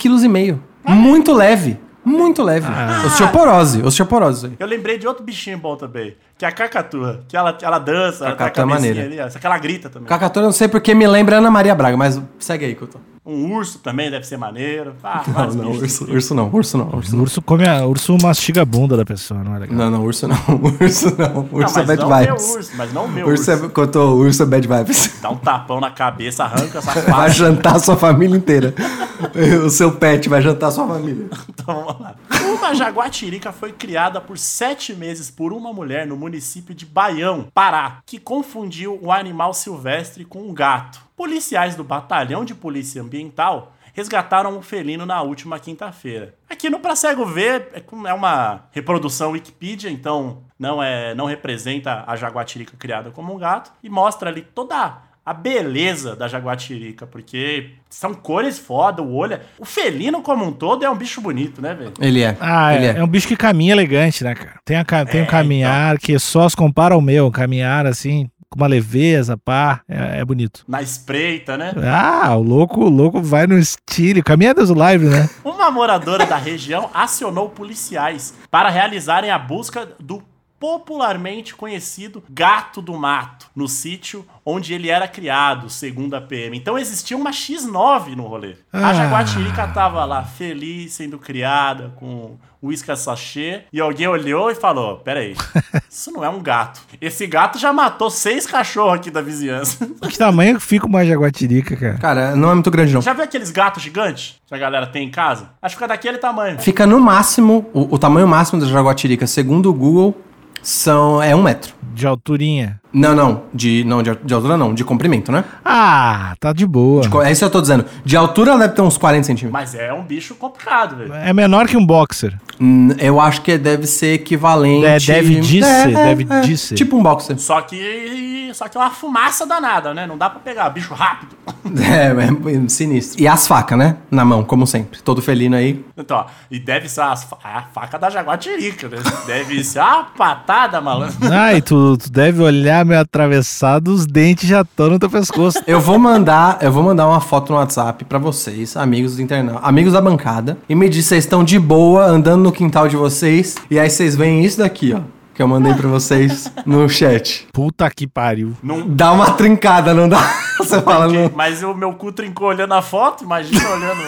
kg. 0.54 0.60
Muito 0.86 1.34
leve. 1.34 1.80
Muito 2.06 2.42
leve. 2.42 2.68
Osteoporose. 3.06 3.82
Osteoporose. 3.84 4.46
aí. 4.48 4.54
Eu 4.60 4.68
lembrei 4.68 4.98
de 4.98 5.06
outro 5.06 5.24
bichinho 5.26 5.58
bom 5.58 5.76
também, 5.76 6.16
que 6.38 6.46
é 6.46 6.48
a 6.48 6.52
cacatua. 6.54 7.22
Que 7.28 7.36
ela, 7.36 7.58
ela 7.62 7.80
dança, 7.80 8.26
ela 8.26 8.36
Cacatua 8.36 8.48
é 8.48 8.52
tem 8.52 8.64
a 8.64 8.68
cabecinha 8.68 8.94
maneira. 8.96 9.22
ali, 9.24 9.28
ó, 9.28 9.30
só 9.30 9.40
que 9.40 9.46
ela 9.46 9.58
grita 9.58 9.90
também. 9.90 10.08
Cacatua 10.08 10.42
eu 10.42 10.46
não 10.46 10.52
sei 10.54 10.70
porque 10.70 10.94
me 10.96 11.06
lembra 11.06 11.38
Ana 11.38 11.52
Maria 11.52 11.76
Braga, 11.76 11.98
mas 11.98 12.22
segue 12.40 12.64
aí, 12.64 12.76
Couto. 12.76 12.98
Um 13.28 13.54
urso 13.54 13.80
também 13.80 14.10
deve 14.10 14.26
ser 14.26 14.38
maneiro. 14.38 14.94
Ah, 15.04 15.22
Não, 15.28 15.48
não, 15.54 15.72
urso, 15.72 16.10
urso 16.10 16.34
não, 16.34 16.50
urso 16.50 16.78
não, 16.78 16.90
urso 16.96 17.14
não. 17.16 17.24
urso 17.24 17.42
come 17.42 17.68
a, 17.68 17.86
urso 17.86 18.18
mastiga 18.22 18.62
a 18.62 18.66
bunda 18.66 18.96
da 18.96 19.04
pessoa, 19.04 19.44
não 19.44 19.54
é 19.56 19.60
legal? 19.60 19.78
Não, 19.78 19.92
não, 19.92 20.06
urso 20.06 20.28
não, 20.30 20.38
urso 20.82 21.14
não. 21.18 21.28
Não, 21.28 21.50
Urso 21.52 21.80
é 21.80 21.84
mas 21.86 21.88
bad 21.88 22.02
não 22.02 22.08
meu 22.10 22.18
vibes. 22.38 22.56
urso, 22.56 22.72
mas 22.78 22.94
não 22.94 23.06
o 23.06 23.10
meu 23.10 23.28
Urso 23.28 23.52
urso. 23.52 23.66
é, 23.66 23.70
Couto, 23.70 24.00
urso 24.00 24.44
é 24.44 24.46
bad 24.46 24.66
vibes. 24.68 25.18
Dá 25.22 25.30
um 25.30 25.36
tapão 25.36 25.82
na 25.82 25.92
cabeça, 25.92 26.46
arranca 26.46 26.78
essa 26.78 26.92
Vai 26.94 27.04
face. 27.04 27.36
jantar 27.38 27.76
a 27.76 27.80
sua 27.80 27.98
família 27.98 28.38
inteira. 28.38 28.74
o 29.66 29.70
seu 29.70 29.92
pet 29.92 30.30
vai 30.30 30.42
jantar 30.42 30.68
a 30.68 30.72
sua 30.72 30.88
família. 30.88 31.28
Então 31.50 31.84
vamos 31.86 32.00
lá. 32.00 32.16
Uma 32.58 32.74
jaguatirica 32.74 33.52
foi 33.52 33.74
criada 33.74 34.22
por 34.22 34.38
sete 34.38 34.94
meses 34.94 35.30
por 35.30 35.52
uma 35.52 35.74
mulher 35.74 36.08
no 36.08 36.16
município 36.16 36.74
de 36.74 36.86
Baião, 36.86 37.48
Pará, 37.54 37.98
que 38.06 38.20
confundiu 38.20 38.98
o 39.02 39.12
animal 39.12 39.54
silvestre 39.54 40.24
com 40.24 40.44
um 40.48 40.54
gato. 40.54 41.06
Policiais 41.18 41.76
do 41.76 41.84
Batalhão 41.84 42.46
de 42.46 42.54
Polícia 42.54 43.02
Ambiental 43.02 43.74
resgataram 43.92 44.56
o 44.56 44.62
felino 44.62 45.04
na 45.04 45.20
última 45.24 45.58
quinta-feira. 45.58 46.36
Aqui 46.48 46.70
no 46.70 46.80
Pra 46.80 46.96
Cego 46.96 47.26
Ver 47.26 47.70
é 47.74 47.84
é 48.08 48.14
uma 48.14 48.66
reprodução 48.72 49.32
Wikipedia, 49.32 49.90
então 49.90 50.44
não 50.60 50.82
é 50.82 51.16
não 51.16 51.26
representa 51.26 52.04
a 52.06 52.16
jaguatirica 52.16 52.78
criada 52.78 53.10
como 53.10 53.34
um 53.34 53.40
gato 53.40 53.72
e 53.84 53.90
mostra 53.90 54.30
ali 54.30 54.44
toda 54.44 55.00
a 55.26 55.34
beleza 55.34 56.16
da 56.16 56.28
jaguatirica, 56.28 57.06
porque 57.08 57.72
são 57.90 58.14
cores 58.14 58.60
foda, 58.60 59.02
o 59.02 59.14
olho. 59.16 59.34
é- 59.34 59.42
O 59.58 59.66
felino 59.66 60.22
como 60.22 60.46
um 60.46 60.52
todo 60.54 60.86
é 60.86 60.90
um 60.90 60.96
bicho 60.96 61.20
bonito, 61.20 61.62
né, 61.62 61.74
velho? 61.74 61.94
Ele 62.00 62.22
é. 62.22 62.38
Ah, 62.40 62.74
ele 62.76 62.86
é, 62.86 62.98
é 63.00 63.04
um 63.04 63.08
bicho 63.08 63.28
que 63.28 63.36
caminha 63.36 63.74
elegante, 63.74 64.24
né, 64.24 64.36
cara? 64.36 64.60
Tem, 64.64 64.78
a, 64.78 64.86
tem 64.86 65.22
um 65.22 65.24
É, 65.26 65.28
caminhar 65.28 65.98
que 65.98 66.18
só 66.20 66.48
se 66.48 66.56
compara 66.56 66.94
ao 66.94 67.02
meu. 67.02 67.26
um 67.26 67.32
Caminhar 67.32 67.86
assim, 67.88 68.30
com 68.50 68.60
uma 68.60 68.68
leveza, 68.68 69.38
pá. 69.38 69.82
É, 69.88 70.20
é 70.20 70.26
bonito. 70.26 70.64
Na 70.68 70.82
espreita, 70.82 71.58
né? 71.58 71.74
Ah, 71.84 72.36
o 72.36 72.42
louco, 72.42 72.82
o 72.82 72.90
louco 72.90 73.22
vai 73.22 73.46
no 73.48 73.58
estilo. 73.58 74.24
Caminha 74.24 74.54
Deus 74.54 74.70
live, 74.70 75.06
né? 75.06 75.30
Uma 75.44 75.70
moradora 75.70 76.26
da 76.26 76.38
região 76.38 76.90
acionou 76.94 77.50
policiais 77.50 78.34
para 78.50 78.70
realizarem 78.70 79.30
a 79.30 79.38
busca 79.38 79.88
do 80.00 80.24
popularmente 80.60 81.56
conhecido 81.56 82.24
gato 82.30 82.82
do 82.82 82.94
mato 82.94 83.48
no 83.56 83.68
sítio 83.68 84.26
onde 84.46 84.74
ele 84.74 84.90
era 84.90 85.08
criado, 85.08 85.70
segundo 85.70 86.16
a 86.16 86.22
PM. 86.22 86.58
Então 86.58 86.78
existia 86.78 87.18
uma 87.18 87.32
X9 87.32 88.16
no 88.16 88.24
rolê. 88.24 88.56
Ah. 88.72 88.90
A 88.90 88.94
jaguatirica 88.94 89.68
tava 89.68 90.04
lá 90.06 90.24
feliz 90.24 90.94
sendo 90.94 91.20
criada 91.20 91.94
com 91.98 92.38
uísque 92.64 92.92
a 92.92 92.96
sachê 92.96 93.64
e 93.72 93.80
alguém 93.80 94.08
olhou 94.08 94.50
e 94.50 94.56
falou: 94.56 94.98
"Peraí, 94.98 95.36
isso 95.90 96.12
não 96.12 96.24
é 96.24 96.30
um 96.30 96.42
gato. 96.42 96.82
Esse 97.00 97.28
gato 97.28 97.60
já 97.60 97.72
matou 97.72 98.10
seis 98.10 98.48
cachorros 98.48 98.96
aqui 98.96 99.12
da 99.12 99.22
vizinhança." 99.22 99.88
Que 100.08 100.18
tamanho 100.18 100.56
que 100.56 100.64
fica 100.64 100.86
uma 100.86 101.06
jaguatirica, 101.06 101.76
cara? 101.76 101.98
Cara, 101.98 102.36
não 102.36 102.50
é 102.50 102.54
muito 102.54 102.72
grande 102.72 102.94
não. 102.94 103.02
Já 103.02 103.14
viu 103.14 103.24
aqueles 103.24 103.52
gatos 103.52 103.84
gigantes 103.84 104.36
que 104.48 104.56
a 104.56 104.58
galera 104.58 104.88
tem 104.88 105.06
em 105.06 105.12
casa? 105.12 105.50
Acho 105.62 105.76
que 105.76 105.80
fica 105.80 105.88
daquele 105.88 106.18
tamanho. 106.18 106.58
Fica 106.60 106.88
no 106.88 107.00
máximo, 107.00 107.70
o, 107.74 107.96
o 107.96 108.00
tamanho 108.00 108.28
máximo 108.28 108.60
da 108.60 108.66
jaguatirica, 108.66 109.28
segundo 109.28 109.70
o 109.70 109.74
Google, 109.74 110.16
são, 110.62 111.22
é 111.22 111.36
um 111.36 111.42
metro. 111.42 111.74
De 111.94 112.06
alturinha. 112.06 112.80
Não, 112.92 113.14
não, 113.14 113.44
de, 113.54 113.84
não 113.84 114.02
de, 114.02 114.16
de 114.24 114.34
altura 114.34 114.58
não, 114.58 114.74
de 114.74 114.84
comprimento, 114.84 115.32
né? 115.32 115.44
Ah, 115.64 116.36
tá 116.40 116.54
de 116.54 116.66
boa. 116.66 117.02
De 117.02 117.18
é 117.18 117.32
isso 117.32 117.42
que 117.42 117.46
eu 117.46 117.50
tô 117.50 117.62
dizendo. 117.62 117.86
De 118.04 118.16
altura 118.16 118.52
ela 118.52 118.60
deve 118.62 118.74
ter 118.74 118.82
uns 118.82 118.98
40 118.98 119.24
centímetros. 119.24 119.52
Mas 119.52 119.76
é 119.76 119.94
um 119.94 120.04
bicho 120.04 120.36
complicado, 120.36 120.96
velho. 120.96 121.14
É 121.14 121.34
menor 121.34 121.68
que 121.68 121.76
um 121.76 121.86
boxer. 121.86 122.34
Hum, 122.60 122.90
Eu 122.98 123.20
acho 123.20 123.42
que 123.42 123.58
deve 123.58 123.86
ser 123.86 124.14
equivalente... 124.14 124.86
É, 124.86 125.00
deve 125.00 125.40
de 125.40 125.64
ser, 125.64 125.94
deve 125.94 126.24
de 126.24 126.58
ser. 126.58 126.76
Tipo 126.76 126.98
um 126.98 127.04
boxer. 127.04 127.38
Só 127.38 127.62
que. 127.62 128.50
Só 128.54 128.68
que 128.68 128.78
é 128.78 128.82
uma 128.82 128.90
fumaça 128.90 129.46
danada, 129.46 129.94
né? 129.94 130.08
Não 130.08 130.18
dá 130.18 130.30
pra 130.30 130.40
pegar. 130.40 130.70
Bicho 130.70 130.94
rápido. 130.94 131.36
É, 131.78 132.08
é 132.08 132.70
sinistro. 132.70 133.22
E 133.22 133.28
as 133.28 133.46
facas, 133.46 133.78
né? 133.78 133.98
Na 134.10 134.24
mão, 134.24 134.42
como 134.44 134.66
sempre. 134.66 135.02
Todo 135.02 135.22
felino 135.22 135.56
aí. 135.56 135.84
Então, 135.98 136.18
ó, 136.18 136.26
e 136.50 136.60
deve 136.60 136.88
ser 136.88 137.02
as 137.02 137.28
a 137.44 137.64
faca 137.74 138.00
da 138.00 138.10
jaguatirica, 138.10 138.88
né? 138.88 138.98
Deve 139.26 139.64
ser 139.64 139.80
uma 139.80 140.06
patada, 140.06 140.80
malandro. 140.80 141.18
Ah, 141.30 141.54
e 141.54 141.62
tu, 141.62 141.98
tu 141.98 142.10
deve 142.10 142.42
olhar 142.42 142.77
olhar 142.78 142.86
meio 142.86 143.02
atravessado, 143.02 143.90
os 143.90 144.06
dentes 144.06 144.48
já 144.48 144.62
estão 144.62 144.90
no 144.90 145.00
teu 145.00 145.10
pescoço. 145.10 145.62
Eu 145.66 145.80
vou 145.80 145.98
mandar, 145.98 146.60
eu 146.62 146.72
vou 146.72 146.84
mandar 146.84 147.08
uma 147.08 147.20
foto 147.20 147.52
no 147.52 147.58
WhatsApp 147.58 148.06
pra 148.06 148.20
vocês, 148.20 148.78
amigos 148.78 149.16
do 149.16 149.22
internauta, 149.22 149.66
amigos 149.66 149.94
da 149.94 150.02
bancada, 150.02 150.58
e 150.70 150.76
me 150.76 150.88
diz 150.90 151.06
se 151.06 151.10
vocês 151.10 151.24
estão 151.24 151.44
de 151.44 151.58
boa 151.60 152.06
andando 152.06 152.44
no 152.44 152.52
quintal 152.52 152.88
de 152.88 152.96
vocês, 152.96 153.56
e 153.70 153.80
aí 153.80 153.90
vocês 153.90 154.16
veem 154.16 154.44
isso 154.44 154.60
daqui, 154.60 154.94
ó, 154.94 155.02
que 155.34 155.42
eu 155.42 155.48
mandei 155.48 155.74
pra 155.74 155.88
vocês 155.88 156.52
no 156.66 156.88
chat. 156.88 157.48
Puta 157.52 157.90
que 157.90 158.08
pariu. 158.08 158.54
Não, 158.62 158.88
Dá 158.88 159.12
uma 159.12 159.32
trincada, 159.32 159.94
não 159.94 160.08
dá? 160.08 160.22
Você 160.58 160.82
fala, 160.82 161.08
não, 161.08 161.32
Mas 161.36 161.62
o 161.62 161.74
meu 161.74 161.94
cu 161.94 162.12
trincou 162.12 162.48
olhando 162.48 162.74
a 162.74 162.82
foto, 162.82 163.24
imagina 163.24 163.70
olhando. 163.70 164.02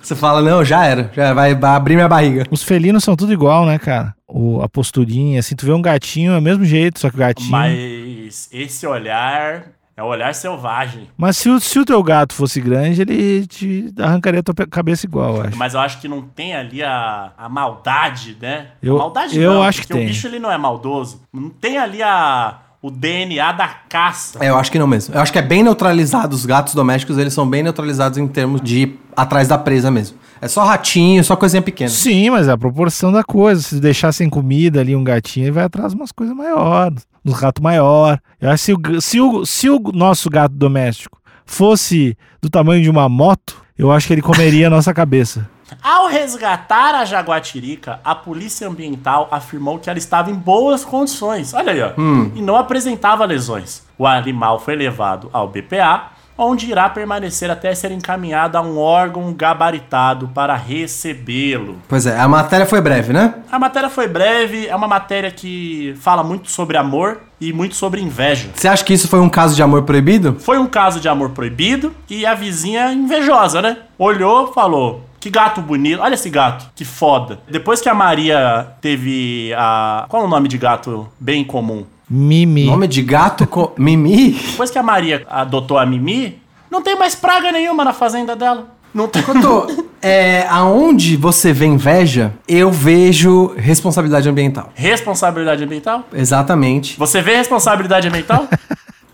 você 0.00 0.14
fala, 0.14 0.40
não, 0.40 0.64
já 0.64 0.86
era, 0.86 1.10
já 1.12 1.34
vai 1.34 1.52
abrir 1.52 1.96
minha 1.96 2.08
barriga. 2.08 2.46
Os 2.52 2.62
felinos 2.62 3.02
são 3.02 3.16
tudo 3.16 3.32
igual, 3.32 3.66
né, 3.66 3.76
cara? 3.76 4.14
O, 4.36 4.60
a 4.62 4.68
posturinha, 4.68 5.38
assim, 5.38 5.54
tu 5.54 5.64
vê 5.64 5.72
um 5.72 5.80
gatinho, 5.80 6.32
é 6.32 6.38
o 6.38 6.42
mesmo 6.42 6.64
jeito, 6.64 6.98
só 6.98 7.08
que 7.08 7.14
o 7.14 7.18
gatinho... 7.20 7.52
Mas 7.52 8.48
esse 8.52 8.84
olhar 8.84 9.66
é 9.96 10.02
o 10.02 10.06
olhar 10.06 10.34
selvagem. 10.34 11.08
Mas 11.16 11.36
se 11.36 11.48
o, 11.48 11.60
se 11.60 11.78
o 11.78 11.84
teu 11.84 12.02
gato 12.02 12.34
fosse 12.34 12.60
grande, 12.60 13.00
ele 13.02 13.46
te 13.46 13.94
arrancaria 13.96 14.40
a 14.40 14.42
tua 14.42 14.66
cabeça 14.66 15.06
igual, 15.06 15.36
eu 15.36 15.42
acho. 15.42 15.56
Mas 15.56 15.74
eu 15.74 15.80
acho 15.80 16.00
que 16.00 16.08
não 16.08 16.20
tem 16.20 16.52
ali 16.52 16.82
a, 16.82 17.30
a 17.38 17.48
maldade, 17.48 18.36
né? 18.42 18.70
Eu- 18.82 18.96
a 18.96 18.98
maldade 18.98 19.38
eu 19.38 19.54
não, 19.54 19.62
acho 19.62 19.82
que 19.82 19.86
tem. 19.86 20.02
o 20.02 20.06
bicho 20.08 20.26
ele 20.26 20.40
não 20.40 20.50
é 20.50 20.58
maldoso. 20.58 21.22
Não 21.32 21.48
tem 21.48 21.78
ali 21.78 22.02
a, 22.02 22.58
o 22.84 22.90
DNA 22.90 23.50
da 23.52 23.66
caça. 23.88 24.38
É, 24.44 24.50
eu 24.50 24.58
acho 24.58 24.70
que 24.70 24.78
não 24.78 24.86
mesmo. 24.86 25.14
Eu 25.14 25.20
acho 25.22 25.32
que 25.32 25.38
é 25.38 25.42
bem 25.42 25.62
neutralizado. 25.62 26.36
Os 26.36 26.44
gatos 26.44 26.74
domésticos, 26.74 27.16
eles 27.16 27.32
são 27.32 27.48
bem 27.48 27.62
neutralizados 27.62 28.18
em 28.18 28.28
termos 28.28 28.60
de 28.60 28.82
ir 28.82 29.00
atrás 29.16 29.48
da 29.48 29.56
presa 29.56 29.90
mesmo. 29.90 30.18
É 30.38 30.48
só 30.48 30.62
ratinho, 30.64 31.24
só 31.24 31.34
coisinha 31.34 31.62
pequena. 31.62 31.88
Sim, 31.88 32.28
mas 32.28 32.46
é 32.46 32.52
a 32.52 32.58
proporção 32.58 33.10
da 33.10 33.24
coisa. 33.24 33.62
Se 33.62 33.80
deixar 33.80 34.12
sem 34.12 34.28
comida 34.28 34.82
ali 34.82 34.94
um 34.94 35.02
gatinho, 35.02 35.44
ele 35.44 35.52
vai 35.52 35.64
atrás 35.64 35.92
de 35.92 35.96
umas 35.98 36.12
coisas 36.12 36.36
maiores, 36.36 37.06
uns 37.24 37.32
ratos 37.32 37.62
maior. 37.62 38.20
Eu 38.38 38.50
acho 38.50 38.76
que 38.76 39.00
se 39.00 39.00
o, 39.00 39.00
se, 39.00 39.20
o, 39.20 39.46
se 39.46 39.70
o 39.70 39.80
nosso 39.94 40.28
gato 40.28 40.54
doméstico 40.54 41.18
fosse 41.46 42.14
do 42.42 42.50
tamanho 42.50 42.82
de 42.82 42.90
uma 42.90 43.08
moto, 43.08 43.64
eu 43.78 43.90
acho 43.90 44.06
que 44.06 44.12
ele 44.12 44.20
comeria 44.20 44.66
a 44.66 44.70
nossa 44.70 44.92
cabeça. 44.92 45.48
Ao 45.82 46.06
resgatar 46.06 46.94
a 46.94 47.04
jaguatirica, 47.04 48.00
a 48.04 48.14
polícia 48.14 48.68
ambiental 48.68 49.28
afirmou 49.30 49.78
que 49.78 49.88
ela 49.88 49.98
estava 49.98 50.30
em 50.30 50.34
boas 50.34 50.84
condições. 50.84 51.54
Olha 51.54 51.72
aí, 51.72 51.82
ó. 51.82 51.92
E 52.34 52.42
não 52.42 52.56
apresentava 52.56 53.24
lesões. 53.24 53.82
O 53.98 54.06
animal 54.06 54.58
foi 54.58 54.74
levado 54.76 55.30
ao 55.32 55.48
BPA, 55.48 56.14
onde 56.36 56.68
irá 56.68 56.88
permanecer 56.88 57.50
até 57.50 57.74
ser 57.74 57.92
encaminhado 57.92 58.58
a 58.58 58.60
um 58.60 58.76
órgão 58.78 59.32
gabaritado 59.32 60.28
para 60.28 60.56
recebê-lo. 60.56 61.78
Pois 61.88 62.06
é, 62.06 62.18
a 62.18 62.26
matéria 62.26 62.66
foi 62.66 62.80
breve, 62.80 63.12
né? 63.12 63.34
A 63.50 63.58
matéria 63.58 63.88
foi 63.88 64.08
breve, 64.08 64.66
é 64.66 64.74
uma 64.74 64.88
matéria 64.88 65.30
que 65.30 65.94
fala 66.00 66.24
muito 66.24 66.50
sobre 66.50 66.76
amor 66.76 67.20
e 67.40 67.52
muito 67.52 67.76
sobre 67.76 68.00
inveja. 68.00 68.48
Você 68.54 68.66
acha 68.66 68.84
que 68.84 68.92
isso 68.92 69.06
foi 69.06 69.20
um 69.20 69.28
caso 69.28 69.54
de 69.54 69.62
amor 69.62 69.82
proibido? 69.82 70.36
Foi 70.40 70.58
um 70.58 70.66
caso 70.66 70.98
de 70.98 71.08
amor 71.08 71.30
proibido 71.30 71.94
e 72.10 72.26
a 72.26 72.34
vizinha 72.34 72.92
invejosa, 72.92 73.62
né? 73.62 73.76
Olhou, 73.96 74.52
falou: 74.52 75.04
"Que 75.24 75.30
gato 75.30 75.62
bonito. 75.62 76.02
Olha 76.02 76.12
esse 76.12 76.28
gato, 76.28 76.66
que 76.76 76.84
foda". 76.84 77.38
Depois 77.48 77.80
que 77.80 77.88
a 77.88 77.94
Maria 77.94 78.66
teve 78.82 79.54
a 79.56 80.04
Qual 80.06 80.22
é 80.22 80.26
o 80.26 80.28
nome 80.28 80.48
de 80.48 80.58
gato 80.58 81.08
bem 81.18 81.42
comum? 81.42 81.86
Mimi. 82.10 82.66
Nome 82.66 82.86
de 82.86 83.00
gato 83.00 83.46
com. 83.46 83.72
Mimi? 83.78 84.32
Depois 84.32 84.70
que 84.70 84.78
a 84.78 84.82
Maria 84.82 85.24
adotou 85.26 85.78
a 85.78 85.86
Mimi, 85.86 86.42
não 86.70 86.82
tem 86.82 86.94
mais 86.98 87.14
praga 87.14 87.50
nenhuma 87.50 87.82
na 87.86 87.94
fazenda 87.94 88.36
dela. 88.36 88.66
Não 88.92 89.08
tem. 89.08 89.22
Couto, 89.22 89.86
é, 90.02 90.46
aonde 90.50 91.16
você 91.16 91.54
vê 91.54 91.64
inveja, 91.64 92.34
eu 92.46 92.70
vejo 92.70 93.54
responsabilidade 93.56 94.28
ambiental. 94.28 94.70
Responsabilidade 94.74 95.64
ambiental? 95.64 96.04
Exatamente. 96.12 96.98
Você 96.98 97.22
vê 97.22 97.34
responsabilidade 97.36 98.08
ambiental? 98.08 98.46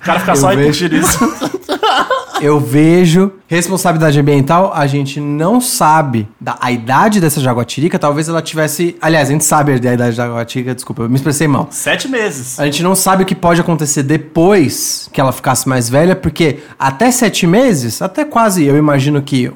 O 0.01 0.05
cara 0.05 0.19
fica 0.19 0.35
só 0.35 0.51
Eu 0.51 0.57
vejo. 0.59 0.83
repetindo 0.89 1.01
isso. 1.01 1.19
Eu 2.41 2.59
vejo 2.59 3.33
responsabilidade 3.47 4.19
ambiental, 4.19 4.73
a 4.75 4.87
gente 4.87 5.21
não 5.21 5.61
sabe 5.61 6.27
da, 6.41 6.57
a 6.59 6.73
idade 6.73 7.21
dessa 7.21 7.39
jaguatirica, 7.39 7.99
talvez 7.99 8.31
ela 8.31 8.41
tivesse. 8.41 8.97
Aliás, 9.01 9.29
a 9.29 9.33
gente 9.33 9.45
sabe 9.45 9.73
da 9.73 9.93
idade 9.93 9.99
da 9.99 10.11
jaguatirica, 10.11 10.75
desculpa, 10.75 11.03
eu 11.03 11.09
me 11.11 11.17
expressei 11.17 11.47
mal. 11.47 11.69
Sete 11.71 12.09
meses. 12.09 12.59
A 12.59 12.65
gente 12.65 12.83
não 12.83 12.95
sabe 12.95 13.25
o 13.25 13.27
que 13.27 13.35
pode 13.35 13.61
acontecer 13.61 14.03
depois 14.03 15.11
que 15.13 15.21
ela 15.21 15.33
ficasse 15.33 15.69
mais 15.69 15.91
velha, 15.91 16.17
porque 16.17 16.61
até 16.79 17.11
sete 17.11 17.47
meses, 17.47 18.01
até 18.01 18.25
quase, 18.25 18.65
eu 18.65 18.79
imagino 18.79 19.21
que 19.21 19.53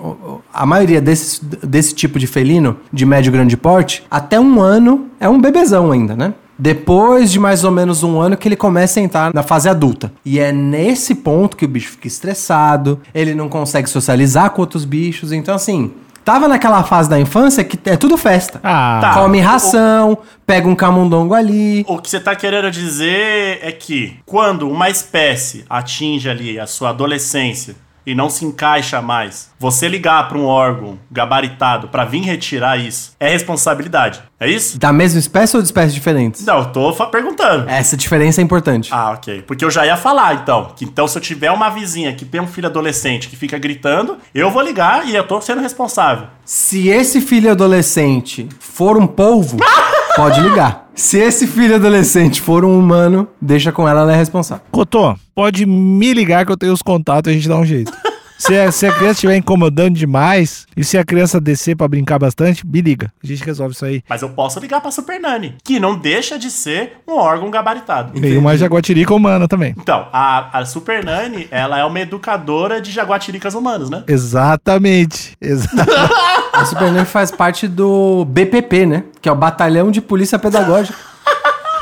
a 0.53 0.67
maioria 0.67 1.00
desses, 1.00 1.41
desse 1.62 1.95
tipo 1.95 2.19
de 2.19 2.26
felino, 2.26 2.76
de 2.93 3.07
médio 3.07 3.33
grande 3.33 3.57
porte, 3.57 4.05
até 4.11 4.38
um 4.38 4.61
ano 4.61 5.09
é 5.19 5.29
um 5.29 5.41
bebezão 5.41 5.91
ainda, 5.91 6.14
né? 6.14 6.35
Depois 6.58 7.30
de 7.30 7.38
mais 7.38 7.64
ou 7.64 7.70
menos 7.70 8.02
um 8.02 8.20
ano 8.20 8.37
que 8.37 8.46
ele 8.49 8.56
começa 8.56 9.00
a 9.00 9.02
entrar 9.02 9.34
na 9.34 9.42
fase 9.42 9.68
adulta. 9.68 10.12
E 10.25 10.38
é 10.38 10.52
nesse 10.52 11.14
ponto 11.14 11.56
que 11.56 11.64
o 11.64 11.68
bicho 11.68 11.90
fica 11.92 12.06
estressado, 12.06 13.00
ele 13.14 13.34
não 13.34 13.49
consegue 13.49 13.88
socializar 13.88 14.50
com 14.50 14.61
outros 14.62 14.84
bichos. 14.84 15.32
Então, 15.32 15.54
assim, 15.54 15.92
tava 16.25 16.49
naquela 16.49 16.82
fase 16.82 17.08
da 17.08 17.20
infância 17.20 17.62
que 17.62 17.78
é 17.88 17.96
tudo 17.96 18.16
festa. 18.16 18.61
Ah, 18.62 18.99
Tá. 19.00 19.14
Come 19.14 19.40
ração, 19.40 20.18
pega 20.46 20.68
um 20.68 20.75
camundongo 20.75 21.34
ali. 21.34 21.84
O 21.87 21.99
que 21.99 22.08
você 22.08 22.20
tá 22.20 22.34
querendo 22.34 22.70
dizer 22.70 23.58
é 23.62 23.73
que 23.73 24.16
quando 24.25 24.68
uma 24.68 24.88
espécie 24.88 25.64
atinge 25.68 26.28
ali 26.28 26.58
a 26.58 26.66
sua 26.66 26.90
adolescência 26.90 27.76
e 28.06 28.14
não 28.14 28.28
se 28.28 28.44
encaixa 28.44 29.00
mais, 29.00 29.50
você 29.58 29.88
ligar 29.88 30.28
para 30.28 30.38
um 30.38 30.44
órgão 30.44 30.99
gabaritado 31.11 31.88
para 31.88 32.04
vir 32.04 32.23
retirar 32.23 32.78
isso 32.78 33.14
é 33.18 33.30
responsabilidade. 33.30 34.23
É 34.38 34.49
isso? 34.49 34.78
Da 34.78 34.92
mesma 34.92 35.18
espécie 35.18 35.56
ou 35.56 35.62
de 35.62 35.68
espécies 35.68 35.94
diferentes? 35.94 36.44
Não, 36.44 36.58
eu 36.58 36.66
tô 36.66 36.92
perguntando. 37.06 37.68
Essa 37.68 37.96
diferença 37.96 38.40
é 38.40 38.44
importante. 38.44 38.90
Ah, 38.92 39.12
ok. 39.12 39.42
Porque 39.42 39.64
eu 39.64 39.70
já 39.70 39.87
ia 39.87 39.96
falar, 39.96 40.34
então. 40.34 40.73
Que 40.76 40.84
então, 40.84 41.08
se 41.08 41.16
eu 41.16 41.23
tiver 41.23 41.50
uma 41.50 41.70
vizinha 41.70 42.12
que 42.14 42.25
tem 42.25 42.40
um 42.40 42.46
filho 42.46 42.66
adolescente 42.66 43.28
que 43.28 43.37
fica 43.37 43.58
gritando, 43.58 44.18
eu 44.34 44.50
vou 44.50 44.61
ligar 44.62 45.08
e 45.08 45.14
eu 45.14 45.26
tô 45.26 45.40
sendo 45.40 45.62
responsável. 45.62 46.26
Se 46.44 46.88
esse 46.88 47.20
filho 47.20 47.50
adolescente 47.50 48.49
for 48.61 48.99
um 48.99 49.06
polvo, 49.06 49.56
pode 50.14 50.40
ligar. 50.40 50.88
Se 50.94 51.18
esse 51.18 51.47
filho 51.47 51.75
adolescente 51.75 52.40
for 52.40 52.64
um 52.64 52.78
humano, 52.78 53.28
deixa 53.40 53.73
com 53.73 53.88
ela, 53.88 54.02
ela 54.02 54.12
é 54.12 54.16
responsável. 54.16 54.64
Cotô, 54.71 55.16
pode 55.35 55.66
me 55.66 56.12
ligar 56.12 56.47
que 56.47 56.52
eu 56.52 56.56
tenho 56.56 56.73
os 56.73 56.83
contatos 56.83 57.30
e 57.30 57.35
a 57.35 57.37
gente 57.37 57.49
dá 57.49 57.56
um 57.56 57.64
jeito. 57.64 57.92
Se 58.38 58.57
a, 58.57 58.71
se 58.73 58.87
a 58.87 58.93
criança 58.93 59.12
estiver 59.12 59.37
incomodando 59.37 59.95
demais 59.95 60.67
e 60.76 60.85
se 60.85 60.99
a 60.99 61.05
criança 61.05 61.41
descer 61.41 61.76
pra 61.76 61.88
brincar 61.88 62.19
bastante, 62.19 62.67
me 62.67 62.81
liga. 62.81 63.12
A 63.23 63.26
gente 63.26 63.45
resolve 63.45 63.75
isso 63.75 63.85
aí. 63.85 64.03
Mas 64.09 64.23
eu 64.23 64.31
posso 64.31 64.61
ligar 64.61 64.81
pra 64.81 64.91
Super 64.91 65.21
Nani, 65.21 65.57
que 65.62 65.79
não 65.79 65.97
deixa 65.97 66.38
de 66.38 66.50
ser 66.50 66.99
um 67.07 67.14
órgão 67.14 67.50
gabaritado. 67.50 68.19
E 68.19 68.37
uma 68.37 68.57
jaguatirica 68.57 69.14
humana 69.14 69.47
também. 69.49 69.75
Então, 69.79 70.09
a, 70.12 70.59
a 70.59 70.64
Super 70.64 71.05
Nani, 71.05 71.49
ela 71.50 71.79
é 71.79 71.85
uma 71.85 72.00
educadora 72.00 72.81
de 72.81 72.91
jaguatiricas 72.91 73.55
humanos, 73.55 73.88
né? 73.88 74.03
Exatamente. 74.07 75.37
Exatamente. 75.41 75.95
A 76.55 76.64
Super 76.64 76.93
Nerd 76.93 77.07
faz 77.09 77.33
parte 77.33 77.67
do 77.67 78.25
BPP, 78.26 78.87
né? 78.87 79.05
Que 79.21 79.29
é 79.29 79.33
o 79.33 79.35
Batalhão 79.35 79.91
de 79.91 80.00
Polícia 80.00 80.38
Pedagógica. 80.38 80.97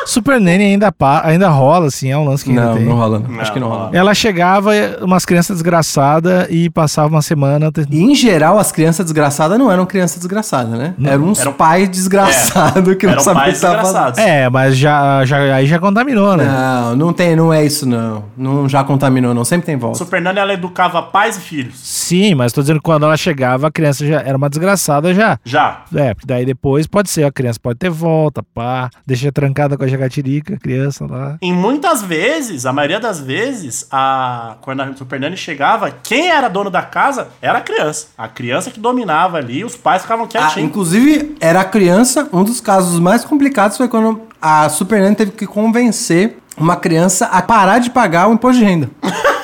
Super 0.06 0.40
Nene 0.40 0.64
ainda, 0.64 0.90
pa- 0.92 1.22
ainda 1.24 1.48
rola, 1.48 1.86
assim, 1.86 2.10
é 2.10 2.16
um 2.18 2.24
lance 2.24 2.44
que 2.44 2.50
ainda 2.50 2.66
Não, 2.66 2.74
tem. 2.74 2.84
não 2.84 2.96
rola, 2.96 3.18
não. 3.18 3.28
Não, 3.28 3.40
Acho 3.40 3.52
que 3.52 3.60
não 3.60 3.68
não 3.68 3.76
rola. 3.76 3.90
Ela 3.92 4.14
chegava, 4.14 4.70
umas 5.00 5.24
crianças 5.24 5.56
desgraçadas, 5.56 6.46
e 6.50 6.68
passava 6.70 7.08
uma 7.08 7.22
semana. 7.22 7.70
E, 7.90 8.02
em 8.02 8.14
geral, 8.14 8.58
as 8.58 8.72
crianças 8.72 9.04
desgraçadas 9.06 9.58
não 9.58 9.70
eram 9.70 9.86
crianças 9.86 10.18
desgraçadas, 10.18 10.70
né? 10.78 10.94
Eram 11.04 11.24
uns 11.24 11.40
Eram- 11.40 11.52
pais 11.52 11.88
desgraçados 11.88 12.94
que 12.96 13.06
não 13.06 13.12
Eram 13.14 13.22
sabiam 13.22 13.42
o 13.42 13.46
que 13.46 13.52
desgraçados. 13.52 14.18
É, 14.18 14.48
mas 14.50 14.76
já, 14.76 15.24
já, 15.24 15.54
aí 15.54 15.66
já 15.66 15.78
contaminou, 15.78 16.36
né? 16.36 16.44
Não, 16.44 16.96
não 16.96 17.12
tem, 17.12 17.36
não 17.36 17.52
é 17.52 17.64
isso, 17.64 17.86
não. 17.86 18.24
Não 18.36 18.68
já 18.68 18.82
contaminou, 18.84 19.32
não. 19.34 19.44
Sempre 19.44 19.66
tem 19.66 19.76
volta. 19.76 19.98
Super 19.98 20.20
Nani, 20.20 20.38
ela 20.38 20.52
educava 20.54 21.02
pais 21.02 21.36
e 21.36 21.40
filhos. 21.40 21.74
Sim, 21.78 22.34
mas 22.34 22.52
tô 22.52 22.60
dizendo 22.60 22.78
que 22.78 22.84
quando 22.84 23.04
ela 23.04 23.16
chegava, 23.16 23.68
a 23.68 23.70
criança 23.70 24.06
já 24.06 24.20
era 24.20 24.36
uma 24.36 24.48
desgraçada 24.48 25.14
já. 25.14 25.38
Já. 25.44 25.82
É, 25.94 26.14
porque 26.14 26.26
daí 26.26 26.44
depois 26.44 26.86
pode 26.86 27.10
ser, 27.10 27.24
a 27.24 27.32
criança 27.32 27.58
pode 27.62 27.78
ter 27.78 27.90
volta, 27.90 28.42
pá, 28.54 28.90
deixa 29.06 29.30
trancada 29.32 29.76
com 29.76 29.84
a 29.84 29.88
jagatirica, 29.92 30.54
a 30.54 30.58
criança 30.58 31.06
lá. 31.08 31.36
Em 31.40 31.52
muitas 31.52 32.02
vezes, 32.02 32.66
a 32.66 32.72
maioria 32.72 32.98
das 32.98 33.20
vezes, 33.20 33.86
a 33.90 34.56
quando 34.60 34.80
a 34.80 34.94
Super 34.96 35.20
Nani 35.20 35.36
chegava, 35.36 35.90
quem 36.02 36.30
era 36.30 36.48
dono 36.48 36.70
da 36.70 36.82
casa 36.82 37.28
era 37.40 37.58
a 37.58 37.60
criança. 37.60 38.08
A 38.18 38.26
criança 38.28 38.70
que 38.70 38.80
dominava 38.80 39.36
ali, 39.38 39.64
os 39.64 39.76
pais 39.76 40.02
ficavam 40.02 40.24
Ah, 40.24 40.28
quietinhos. 40.28 40.68
inclusive, 40.68 41.36
era 41.40 41.60
a 41.60 41.64
criança, 41.64 42.28
um 42.32 42.42
dos 42.42 42.60
casos 42.60 42.98
mais 42.98 43.24
complicados 43.24 43.76
foi 43.76 43.88
quando 43.88 44.22
a 44.40 44.68
Super 44.68 45.00
Nani 45.00 45.14
teve 45.14 45.30
que 45.32 45.46
convencer 45.46 46.38
uma 46.56 46.76
criança 46.76 47.26
a 47.26 47.40
parar 47.40 47.78
de 47.78 47.90
pagar 47.90 48.28
o 48.28 48.32
imposto 48.34 48.58
de 48.58 48.64
renda. 48.64 48.90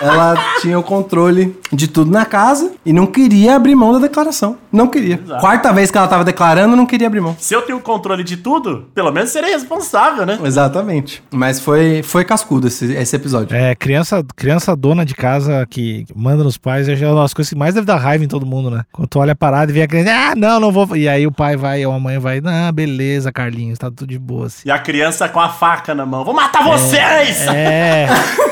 ela 0.00 0.34
tinha 0.60 0.78
o 0.78 0.82
controle 0.82 1.56
de 1.72 1.88
tudo 1.88 2.10
na 2.10 2.24
casa 2.24 2.72
e 2.84 2.92
não 2.92 3.06
queria 3.06 3.56
abrir 3.56 3.74
mão 3.74 3.92
da 3.92 3.98
declaração. 3.98 4.56
Não 4.72 4.86
queria. 4.86 5.20
Exato. 5.22 5.40
Quarta 5.40 5.72
vez 5.72 5.90
que 5.90 5.98
ela 5.98 6.08
tava 6.08 6.24
declarando, 6.24 6.76
não 6.76 6.86
queria 6.86 7.06
abrir 7.06 7.20
mão. 7.20 7.36
Se 7.38 7.54
eu 7.54 7.62
tenho 7.62 7.78
o 7.78 7.80
controle 7.80 8.22
de 8.24 8.36
tudo, 8.36 8.88
pelo 8.94 9.10
menos 9.10 9.30
serei 9.30 9.52
responsável, 9.52 10.24
né? 10.24 10.38
Exatamente. 10.42 11.22
Mas 11.30 11.60
foi, 11.60 12.02
foi 12.02 12.24
cascudo 12.24 12.68
esse, 12.68 12.92
esse 12.92 13.16
episódio. 13.16 13.56
É, 13.56 13.74
criança, 13.74 14.24
criança 14.36 14.74
dona 14.76 15.04
de 15.04 15.14
casa 15.14 15.66
que 15.68 16.06
manda 16.14 16.44
nos 16.44 16.56
pais, 16.56 16.88
é 16.88 16.94
uma 17.06 17.22
das 17.22 17.34
coisas 17.34 17.50
que 17.50 17.58
mais 17.58 17.74
deve 17.74 17.86
dar 17.86 17.96
raiva 17.96 18.24
em 18.24 18.28
todo 18.28 18.46
mundo, 18.46 18.70
né? 18.70 18.84
Quando 18.92 19.08
tu 19.08 19.18
olha 19.18 19.32
a 19.32 19.36
parada 19.36 19.70
e 19.70 19.74
vê 19.74 19.82
a 19.82 19.88
criança, 19.88 20.10
ah, 20.12 20.34
não, 20.36 20.60
não 20.60 20.72
vou. 20.72 20.96
E 20.96 21.08
aí 21.08 21.26
o 21.26 21.32
pai 21.32 21.56
vai, 21.56 21.84
ou 21.84 21.92
a 21.92 22.00
mãe 22.00 22.18
vai, 22.18 22.40
ah, 22.44 22.72
beleza, 22.72 23.32
Carlinhos, 23.32 23.78
tá 23.78 23.90
tudo 23.90 24.06
de 24.06 24.18
boa. 24.18 24.46
Assim. 24.46 24.68
E 24.68 24.70
a 24.70 24.78
criança 24.78 25.28
com 25.28 25.40
a 25.40 25.48
faca 25.48 25.94
na 25.94 26.06
mão. 26.06 26.24
Vou 26.24 26.34
matar 26.34 26.62
vocês! 26.62 27.46
É. 27.48 28.08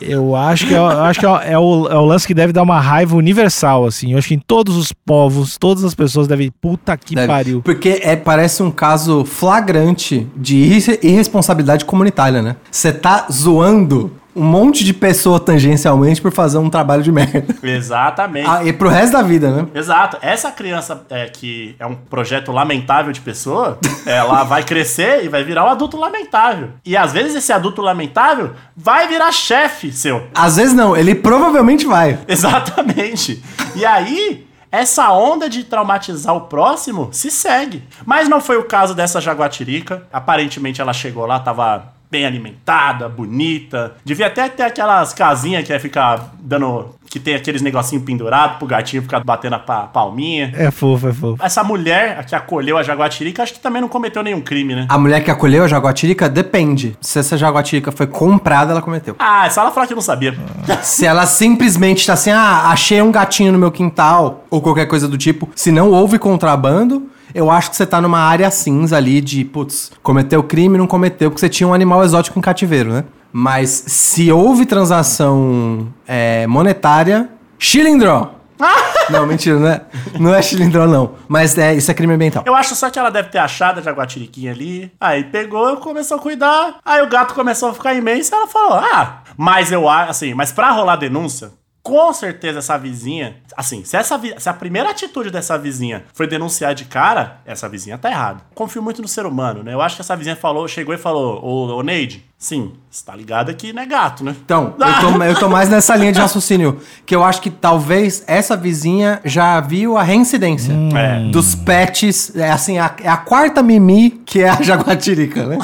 Eu 0.00 0.34
acho 0.36 0.66
que, 0.66 0.74
é, 0.74 0.78
eu 0.78 0.86
acho 0.86 1.20
que 1.20 1.26
é, 1.26 1.52
é 1.52 1.58
o, 1.58 1.88
é 1.88 1.94
o 1.96 2.04
lance 2.04 2.26
que 2.26 2.34
deve 2.34 2.52
dar 2.52 2.62
uma 2.62 2.80
raiva 2.80 3.16
universal, 3.16 3.84
assim. 3.86 4.12
Eu 4.12 4.18
acho 4.18 4.28
que 4.28 4.34
em 4.34 4.38
todos 4.38 4.76
os 4.76 4.92
povos, 4.92 5.56
todas 5.58 5.84
as 5.84 5.94
pessoas 5.94 6.26
devem. 6.28 6.50
Puta 6.60 6.96
que 6.96 7.14
Deve. 7.14 7.26
pariu. 7.26 7.62
Porque 7.62 8.00
é, 8.02 8.14
parece 8.16 8.62
um 8.62 8.70
caso 8.70 9.24
flagrante 9.24 10.26
de 10.36 10.56
irre- 10.56 11.00
irresponsabilidade 11.02 11.84
comunitária, 11.84 12.40
né? 12.42 12.56
Você 12.70 12.92
tá 12.92 13.26
zoando 13.30 14.12
um 14.38 14.44
monte 14.44 14.84
de 14.84 14.94
pessoa 14.94 15.40
tangencialmente 15.40 16.22
por 16.22 16.30
fazer 16.30 16.58
um 16.58 16.70
trabalho 16.70 17.02
de 17.02 17.10
merda. 17.10 17.56
Exatamente. 17.62 18.48
Ah, 18.48 18.64
e 18.64 18.72
pro 18.72 18.88
resto 18.88 19.12
da 19.12 19.22
vida, 19.22 19.50
né? 19.50 19.66
Exato. 19.74 20.16
Essa 20.22 20.52
criança 20.52 21.04
é, 21.10 21.26
que 21.26 21.74
é 21.78 21.86
um 21.86 21.96
projeto 21.96 22.52
lamentável 22.52 23.12
de 23.12 23.20
pessoa, 23.20 23.78
ela 24.06 24.44
vai 24.44 24.62
crescer 24.62 25.24
e 25.24 25.28
vai 25.28 25.42
virar 25.42 25.64
um 25.64 25.68
adulto 25.68 25.96
lamentável. 25.96 26.70
E 26.84 26.96
às 26.96 27.12
vezes 27.12 27.34
esse 27.34 27.52
adulto 27.52 27.82
lamentável 27.82 28.52
vai 28.76 29.08
virar 29.08 29.32
chefe 29.32 29.90
seu. 29.90 30.28
Às 30.34 30.56
vezes 30.56 30.72
não, 30.72 30.96
ele 30.96 31.14
provavelmente 31.16 31.84
vai. 31.84 32.18
Exatamente. 32.28 33.42
E 33.74 33.84
aí, 33.84 34.46
essa 34.70 35.10
onda 35.12 35.48
de 35.48 35.64
traumatizar 35.64 36.34
o 36.36 36.42
próximo 36.42 37.08
se 37.10 37.30
segue. 37.30 37.82
Mas 38.06 38.28
não 38.28 38.40
foi 38.40 38.56
o 38.56 38.64
caso 38.64 38.94
dessa 38.94 39.20
jaguatirica. 39.20 40.06
Aparentemente 40.12 40.80
ela 40.80 40.92
chegou 40.92 41.26
lá, 41.26 41.40
tava 41.40 41.97
bem 42.10 42.24
alimentada, 42.24 43.08
bonita. 43.08 43.94
Devia 44.04 44.26
até 44.28 44.48
ter 44.48 44.62
aquelas 44.62 45.12
casinhas 45.12 45.64
que 45.66 45.72
ia 45.72 45.80
ficar 45.80 46.32
dando. 46.40 46.94
que 47.10 47.18
tem 47.18 47.34
aqueles 47.34 47.62
negocinho 47.62 48.02
pendurado 48.02 48.58
pro 48.58 48.66
gatinho 48.66 49.00
ficar 49.02 49.20
batendo 49.24 49.54
a 49.54 49.58
pa- 49.58 49.86
palminha. 49.86 50.52
É 50.54 50.70
fofo, 50.70 51.08
é 51.08 51.12
fofo. 51.12 51.42
Essa 51.42 51.64
mulher 51.64 52.22
que 52.26 52.34
acolheu 52.34 52.76
a 52.76 52.82
jaguatirica, 52.82 53.42
acho 53.42 53.54
que 53.54 53.60
também 53.60 53.80
não 53.80 53.88
cometeu 53.88 54.22
nenhum 54.22 54.40
crime, 54.42 54.74
né? 54.74 54.86
A 54.90 54.98
mulher 54.98 55.22
que 55.24 55.30
acolheu 55.30 55.64
a 55.64 55.68
jaguatirica 55.68 56.28
depende. 56.28 56.96
Se 57.00 57.18
essa 57.18 57.36
jaguatirica 57.36 57.90
foi 57.90 58.06
comprada, 58.06 58.72
ela 58.72 58.82
cometeu. 58.82 59.16
Ah, 59.18 59.48
só 59.50 59.62
ela 59.62 59.70
falar 59.70 59.86
que 59.86 59.94
não 59.94 60.02
sabia. 60.02 60.34
Se 60.82 61.06
ela 61.06 61.24
simplesmente 61.26 62.06
tá 62.06 62.12
assim, 62.12 62.30
ah, 62.30 62.68
achei 62.70 63.00
um 63.00 63.10
gatinho 63.10 63.52
no 63.52 63.58
meu 63.58 63.70
quintal, 63.70 64.44
ou 64.50 64.60
qualquer 64.60 64.84
coisa 64.86 65.08
do 65.08 65.16
tipo, 65.16 65.48
se 65.54 65.72
não 65.72 65.90
houve 65.90 66.18
contrabando, 66.18 67.10
eu 67.34 67.50
acho 67.50 67.70
que 67.70 67.76
você 67.76 67.86
tá 67.86 68.00
numa 68.00 68.20
área 68.20 68.50
cinza 68.50 68.96
ali 68.96 69.20
de, 69.20 69.44
putz, 69.44 69.90
cometeu 70.02 70.42
crime, 70.42 70.78
não 70.78 70.86
cometeu, 70.86 71.30
porque 71.30 71.40
você 71.40 71.48
tinha 71.48 71.68
um 71.68 71.74
animal 71.74 72.04
exótico 72.04 72.38
em 72.38 72.42
cativeiro, 72.42 72.92
né? 72.92 73.04
Mas 73.32 73.84
se 73.86 74.32
houve 74.32 74.64
transação 74.64 75.88
é, 76.06 76.46
monetária, 76.46 77.28
chilindró! 77.58 78.38
não, 79.10 79.26
mentira, 79.26 79.58
não 79.58 79.68
é, 79.68 79.80
não 80.18 80.34
é 80.34 80.86
não. 80.86 81.12
Mas 81.28 81.56
é, 81.56 81.74
isso 81.74 81.90
é 81.90 81.94
crime 81.94 82.14
ambiental. 82.14 82.42
Eu 82.44 82.54
acho 82.54 82.74
só 82.74 82.90
que 82.90 82.98
ela 82.98 83.10
deve 83.10 83.28
ter 83.28 83.38
achado 83.38 83.78
a 83.78 83.82
jaguatiriquinha 83.82 84.50
ali. 84.52 84.92
Aí 85.00 85.24
pegou, 85.24 85.76
começou 85.76 86.16
a 86.16 86.20
cuidar. 86.20 86.78
Aí 86.84 87.00
o 87.02 87.08
gato 87.08 87.34
começou 87.34 87.70
a 87.70 87.74
ficar 87.74 87.94
imenso. 87.94 88.34
Ela 88.34 88.48
falou: 88.48 88.78
Ah, 88.78 89.22
mas 89.36 89.70
eu 89.70 89.88
acho, 89.88 90.10
assim, 90.10 90.34
mas 90.34 90.50
pra 90.50 90.72
rolar 90.72 90.96
denúncia, 90.96 91.52
com 91.82 92.12
certeza 92.12 92.58
essa 92.58 92.76
vizinha, 92.76 93.36
assim, 93.56 93.82
se, 93.84 93.96
essa, 93.96 94.18
vi- 94.18 94.34
se 94.38 94.48
a 94.48 94.52
primeira 94.52 94.90
atitude 94.90 95.30
dessa 95.30 95.56
vizinha 95.58 96.04
foi 96.12 96.26
denunciar 96.26 96.74
de 96.74 96.84
cara, 96.84 97.38
essa 97.46 97.66
vizinha 97.68 97.96
tá 97.96 98.10
errada. 98.10 98.40
Confio 98.54 98.82
muito 98.82 99.00
no 99.00 99.08
ser 99.08 99.24
humano, 99.24 99.62
né? 99.62 99.72
Eu 99.72 99.80
acho 99.80 99.96
que 99.96 100.02
essa 100.02 100.14
vizinha 100.16 100.36
falou, 100.36 100.68
chegou 100.68 100.94
e 100.94 100.98
falou: 100.98 101.42
Ô, 101.42 101.78
ô 101.78 101.82
Neide, 101.82 102.24
sim, 102.36 102.74
você 102.90 103.04
tá 103.06 103.16
ligado 103.16 103.54
que 103.54 103.72
não 103.72 103.82
é 103.82 103.86
gato, 103.86 104.22
né? 104.22 104.36
Então, 104.44 104.74
eu 104.78 105.12
tô, 105.12 105.22
eu 105.24 105.34
tô 105.38 105.48
mais 105.48 105.70
nessa 105.70 105.96
linha 105.96 106.12
de 106.12 106.18
raciocínio. 106.20 106.78
Que 107.06 107.14
eu 107.16 107.24
acho 107.24 107.40
que 107.40 107.48
talvez 107.50 108.22
essa 108.26 108.54
vizinha 108.56 109.20
já 109.24 109.58
viu 109.60 109.96
a 109.96 110.02
reincidência 110.02 110.74
É. 110.94 111.30
dos 111.30 111.54
pets. 111.54 112.36
É 112.36 112.50
assim, 112.50 112.78
a, 112.78 112.94
é 113.02 113.08
a 113.08 113.16
quarta 113.16 113.62
Mimi 113.62 114.10
que 114.10 114.42
é 114.42 114.50
a 114.50 114.60
jaguatirica, 114.62 115.46
né? 115.46 115.58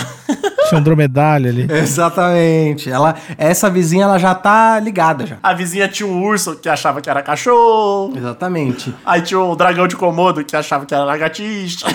Tinha 0.69 0.81
um 0.81 0.83
dromedário 0.83 1.49
ali. 1.49 1.67
Exatamente. 1.71 2.91
Ela, 2.91 3.15
essa 3.37 3.69
vizinha 3.69 4.05
ela 4.05 4.19
já 4.19 4.35
tá 4.35 4.79
ligada 4.81 5.27
já. 5.27 5.37
A 5.43 5.53
vizinha 5.53 5.89
tinha 5.89 6.09
um 6.09 6.23
urso 6.23 6.57
que 6.57 6.69
achava 6.69 7.01
que 7.01 7.11
era 7.11 7.23
cachorro. 7.23 8.13
Exatamente. 8.17 8.95
Aí 9.05 9.23
tinha 9.23 9.41
o 9.41 9.55
dragão 9.55 9.87
de 9.87 9.97
Komodo 9.97 10.45
que 10.45 10.57
achava 10.57 10.87
que 10.87 10.95
era 10.95 11.05
lagartixa. 11.05 11.87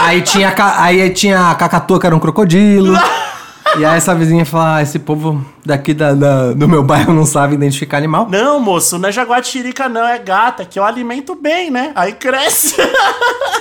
Aí 0.00 0.22
tinha, 0.22 0.54
aí 0.76 1.10
tinha 1.10 1.50
a 1.50 1.54
cacatua 1.54 1.98
que 2.00 2.06
era 2.06 2.14
um 2.14 2.20
crocodilo. 2.20 2.94
E 3.76 3.84
aí 3.84 3.96
essa 3.96 4.14
vizinha 4.14 4.46
fala: 4.46 4.76
ah, 4.76 4.82
esse 4.82 4.98
povo 4.98 5.44
daqui 5.64 5.92
da, 5.92 6.14
da- 6.14 6.52
do 6.52 6.68
meu 6.68 6.82
bairro 6.82 7.12
não 7.12 7.26
sabe 7.26 7.54
identificar 7.54 7.98
animal. 7.98 8.28
Não, 8.30 8.58
moço, 8.60 8.98
não 8.98 9.08
é 9.08 9.12
jaguatirica, 9.12 9.88
não, 9.88 10.06
é 10.06 10.18
gata, 10.18 10.64
que 10.64 10.78
eu 10.78 10.84
alimento 10.84 11.34
bem, 11.34 11.70
né? 11.70 11.92
Aí 11.94 12.12
cresce. 12.12 12.74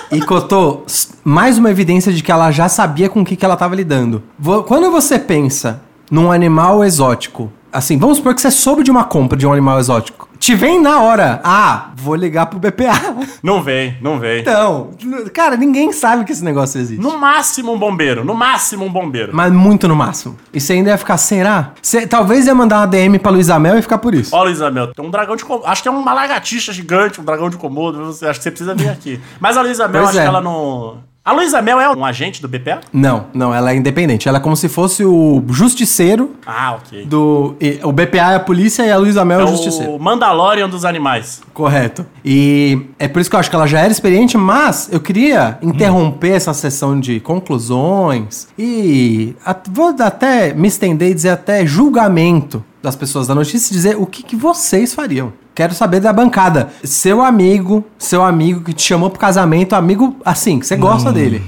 E 0.10 0.22
Cotô, 0.22 0.84
mais 1.22 1.58
uma 1.58 1.70
evidência 1.70 2.13
de 2.13 2.24
que 2.24 2.32
ela 2.32 2.50
já 2.50 2.70
sabia 2.70 3.10
com 3.10 3.22
o 3.22 3.26
que, 3.26 3.36
que 3.36 3.43
ela 3.43 3.58
tava 3.58 3.76
lidando. 3.76 4.24
Quando 4.65 4.89
você 4.89 5.20
pensa 5.20 5.82
num 6.10 6.32
animal 6.32 6.82
exótico, 6.82 7.52
assim, 7.74 7.98
vamos 7.98 8.15
supor 8.17 8.34
que 8.34 8.39
você 8.39 8.50
soube 8.50 8.84
de 8.84 8.89
uma 8.89 9.04
compra 9.04 9.38
de 9.38 9.46
um 9.46 9.52
animal 9.52 9.78
exótico. 9.80 10.27
Te 10.39 10.56
vem 10.56 10.82
na 10.82 11.02
hora, 11.02 11.41
ah, 11.43 11.91
vou 11.95 12.15
ligar 12.15 12.45
pro 12.45 12.60
BPA. 12.60 13.15
Não 13.43 13.62
vem, 13.62 13.97
não 14.02 14.19
vem. 14.19 14.41
Então, 14.41 14.91
cara, 15.34 15.56
ninguém 15.56 15.91
sabe 15.91 16.23
que 16.26 16.32
esse 16.32 16.43
negócio 16.43 16.80
existe. 16.80 17.02
No 17.02 17.17
máximo 17.17 17.73
um 17.73 17.78
bombeiro, 17.80 18.23
no 18.23 18.34
máximo 18.34 18.86
um 18.86 18.91
bombeiro. 18.91 19.32
Mas 19.34 19.52
muito 19.52 19.88
no 19.88 19.95
máximo. 19.95 20.38
E 20.54 20.60
você 20.60 20.73
ainda 20.73 20.89
ia 20.89 20.97
ficar, 20.97 21.17
será? 21.17 21.73
Você 21.82 22.06
talvez 22.08 22.45
ia 22.47 22.56
mandar 22.56 22.80
uma 22.80 22.88
DM 22.88 23.19
pra 23.19 23.32
Luísa 23.32 23.58
Mel 23.60 23.78
e 23.78 23.82
ficar 23.82 23.97
por 23.97 24.13
isso. 24.13 24.36
Ó, 24.36 24.43
Luísa 24.43 24.69
Mel, 24.71 24.93
tem 24.93 25.06
um 25.06 25.10
dragão 25.10 25.36
de 25.36 25.43
Komodo. 25.45 25.65
Acho 25.67 25.82
que 25.82 25.88
é 25.88 25.91
uma 25.91 26.13
lagartixa 26.13 26.71
gigante, 26.73 27.19
um 27.21 27.23
dragão 27.23 27.50
de 27.50 27.58
Komodo. 27.58 28.10
Acho 28.10 28.19
que 28.39 28.43
você 28.43 28.52
precisa 28.52 28.76
vir 28.76 28.89
aqui. 28.89 29.19
Mas 29.39 29.56
a 29.58 29.62
Luísa 29.62 29.88
Mel, 29.88 30.04
Pois 30.04 30.10
acho 30.10 30.19
é. 30.19 30.21
que 30.23 30.28
ela 30.28 30.41
não. 30.41 30.97
A 31.28 31.34
Luísa 31.34 31.62
Mel 31.62 31.78
é 31.82 31.90
um 31.94 32.06
agente 32.06 32.42
do 32.42 32.48
BPA? 32.48 32.80
Não, 32.94 33.26
não, 33.34 33.54
ela 33.54 33.72
é 33.72 33.76
independente. 33.76 34.30
Ela 34.30 34.38
é 34.38 34.40
como 34.40 34.56
se 34.56 34.70
fosse 34.70 35.04
o 35.04 35.44
justiceiro 35.50 36.32
Ah, 36.46 36.76
ok. 36.76 37.04
do. 37.06 37.54
e- 37.60 37.82
O 37.84 37.92
BPA 37.92 38.32
é 38.32 38.36
a 38.36 38.40
polícia 38.40 38.84
e 38.86 38.90
a 38.90 38.96
Luísa 38.98 39.26
Mel 39.26 39.42
é 39.42 39.42
É 39.42 39.46
o 39.46 39.48
justiceiro. 39.50 39.92
o 39.94 40.00
Mandalorian 40.00 40.70
dos 40.70 40.86
animais. 40.86 41.42
Correto. 41.54 42.06
E 42.24 42.80
é 42.98 43.10
por 43.10 43.20
isso 43.20 43.30
que 43.30 43.36
eu 43.36 43.42
acho 43.42 43.50
que 43.50 43.56
ela 43.58 43.68
já 43.68 43.82
era 43.82 43.92
experiente, 43.92 44.38
mas 44.38 44.88
eu 44.90 45.02
queria 45.02 45.58
interromper 45.62 46.30
essa 46.32 46.54
sessão 46.54 46.98
de 46.98 47.20
conclusões 47.20 48.48
e 48.58 49.36
at- 49.46 49.68
vou 49.70 49.94
até 50.00 50.54
me 50.54 50.70
estender 50.70 51.12
e 51.12 51.13
dizer 51.13 51.30
até 51.32 51.66
julgamento 51.66 52.63
das 52.82 52.96
pessoas 52.96 53.28
da 53.28 53.36
notícia 53.36 53.74
e 53.74 53.76
dizer 53.76 53.98
o 54.00 54.06
que, 54.06 54.24
que 54.24 54.36
vocês 54.38 54.94
fariam. 54.94 55.34
Quero 55.58 55.74
saber 55.74 56.00
da 56.00 56.13
bancada. 56.13 56.70
Seu 56.84 57.20
amigo, 57.20 57.84
seu 57.98 58.24
amigo 58.24 58.62
que 58.62 58.74
te 58.74 58.84
chamou 58.84 59.10
pro 59.10 59.20
casamento, 59.20 59.74
amigo 59.74 60.15
assim, 60.24 60.60
que 60.60 60.67
você 60.67 60.76
gosta 60.76 61.12
dele. 61.12 61.41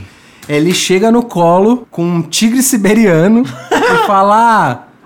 Ele 0.47 0.73
chega 0.73 1.11
no 1.11 1.21
colo 1.21 1.87
com 1.91 2.03
um 2.03 2.21
tigre 2.23 2.63
siberiano 2.63 3.43
e 3.43 3.97
fala: 4.07 4.35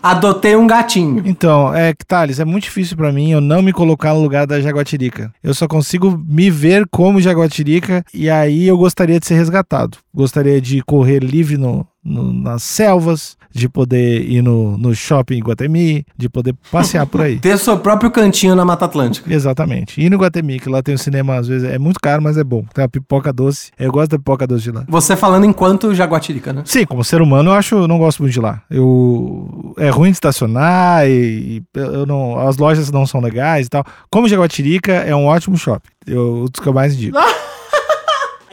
ah, 0.02 0.10
adotei 0.12 0.56
um 0.56 0.66
gatinho. 0.66 1.22
Então, 1.26 1.76
é 1.76 1.94
que 1.94 2.06
Thales, 2.06 2.40
é 2.40 2.46
muito 2.46 2.64
difícil 2.64 2.96
pra 2.96 3.12
mim 3.12 3.30
eu 3.32 3.42
não 3.42 3.62
me 3.62 3.74
colocar 3.74 4.14
no 4.14 4.22
lugar 4.22 4.48
da 4.48 4.62
jaguatirica. 4.62 5.34
Eu 5.44 5.54
só 5.54 5.68
consigo 5.68 6.18
me 6.26 6.50
ver 6.50 6.88
como 6.90 7.20
jaguatirica 7.20 8.06
e 8.14 8.30
aí 8.30 8.66
eu 8.66 8.78
gostaria 8.78 9.20
de 9.20 9.26
ser 9.26 9.36
resgatado. 9.36 9.98
Gostaria 10.16 10.62
de 10.62 10.82
correr 10.82 11.20
livre 11.20 11.58
no, 11.58 11.86
no- 12.02 12.32
nas 12.32 12.64
selvas, 12.64 13.36
de 13.54 13.70
poder 13.70 14.22
ir 14.30 14.42
no, 14.42 14.78
no 14.78 14.96
shopping 14.96 15.36
em 15.36 15.42
Guatemi, 15.42 16.06
de 16.18 16.28
poder 16.28 16.56
passear 16.72 17.06
por 17.06 17.22
aí. 17.22 17.38
Ter 17.44 17.58
seu 17.58 17.78
próprio 17.78 18.10
cantinho 18.10 18.56
na 18.56 18.66
Mata 18.66 18.86
Atlântica. 18.86 19.32
Exatamente. 19.32 20.02
Ir 20.02 20.10
no 20.10 20.18
Guatemi, 20.18 20.60
que 20.60 20.70
lá 20.70 20.82
tem 20.82 20.96
um 20.96 20.98
cinema, 20.98 21.36
às 21.36 21.48
vezes 21.48 21.70
é 21.70 21.78
muito 21.78 22.00
caro, 22.02 22.22
mas 22.22 22.38
é 22.38 22.44
bom. 22.44 22.64
Tem 22.74 22.84
uma 22.84 22.90
pipoca 22.90 23.32
doce. 23.32 23.72
Eu 23.78 23.92
gosto 23.92 24.12
da 24.12 24.18
pipoca 24.18 24.48
doce 24.48 24.64
de 24.64 24.72
lá. 24.72 24.84
Você 24.88 25.16
falando 25.16 25.46
enquanto 25.46 25.94
jaguatirica, 25.94 26.52
né? 26.52 26.64
Sim, 26.66 26.86
como 26.86 27.04
ser 27.04 27.22
humano, 27.22 27.52
eu 27.52 27.54
acho, 27.54 27.76
eu 27.76 27.88
não 27.88 27.98
gosto 27.98 28.22
muito 28.22 28.34
de 28.34 28.40
lá. 28.40 28.62
Eu 28.70 29.74
é 29.78 29.90
ruim 29.90 30.10
de 30.10 30.18
estacionar 30.18 31.08
e, 31.08 31.64
e 31.64 31.64
eu 31.76 32.06
não, 32.06 32.40
as 32.40 32.58
lojas 32.58 32.92
não 32.92 33.06
são 33.06 33.22
legais 33.22 33.68
e 33.68 33.70
tal. 33.70 33.86
Como 34.10 34.28
Jaguatirica 34.28 34.92
é 34.92 35.16
um 35.16 35.26
ótimo 35.26 35.58
shopping. 35.58 35.90
Eu, 36.08 36.48
dos 36.52 36.62
que 36.62 36.68
eu 36.68 36.74
mais 36.74 36.94
indico. 36.96 37.18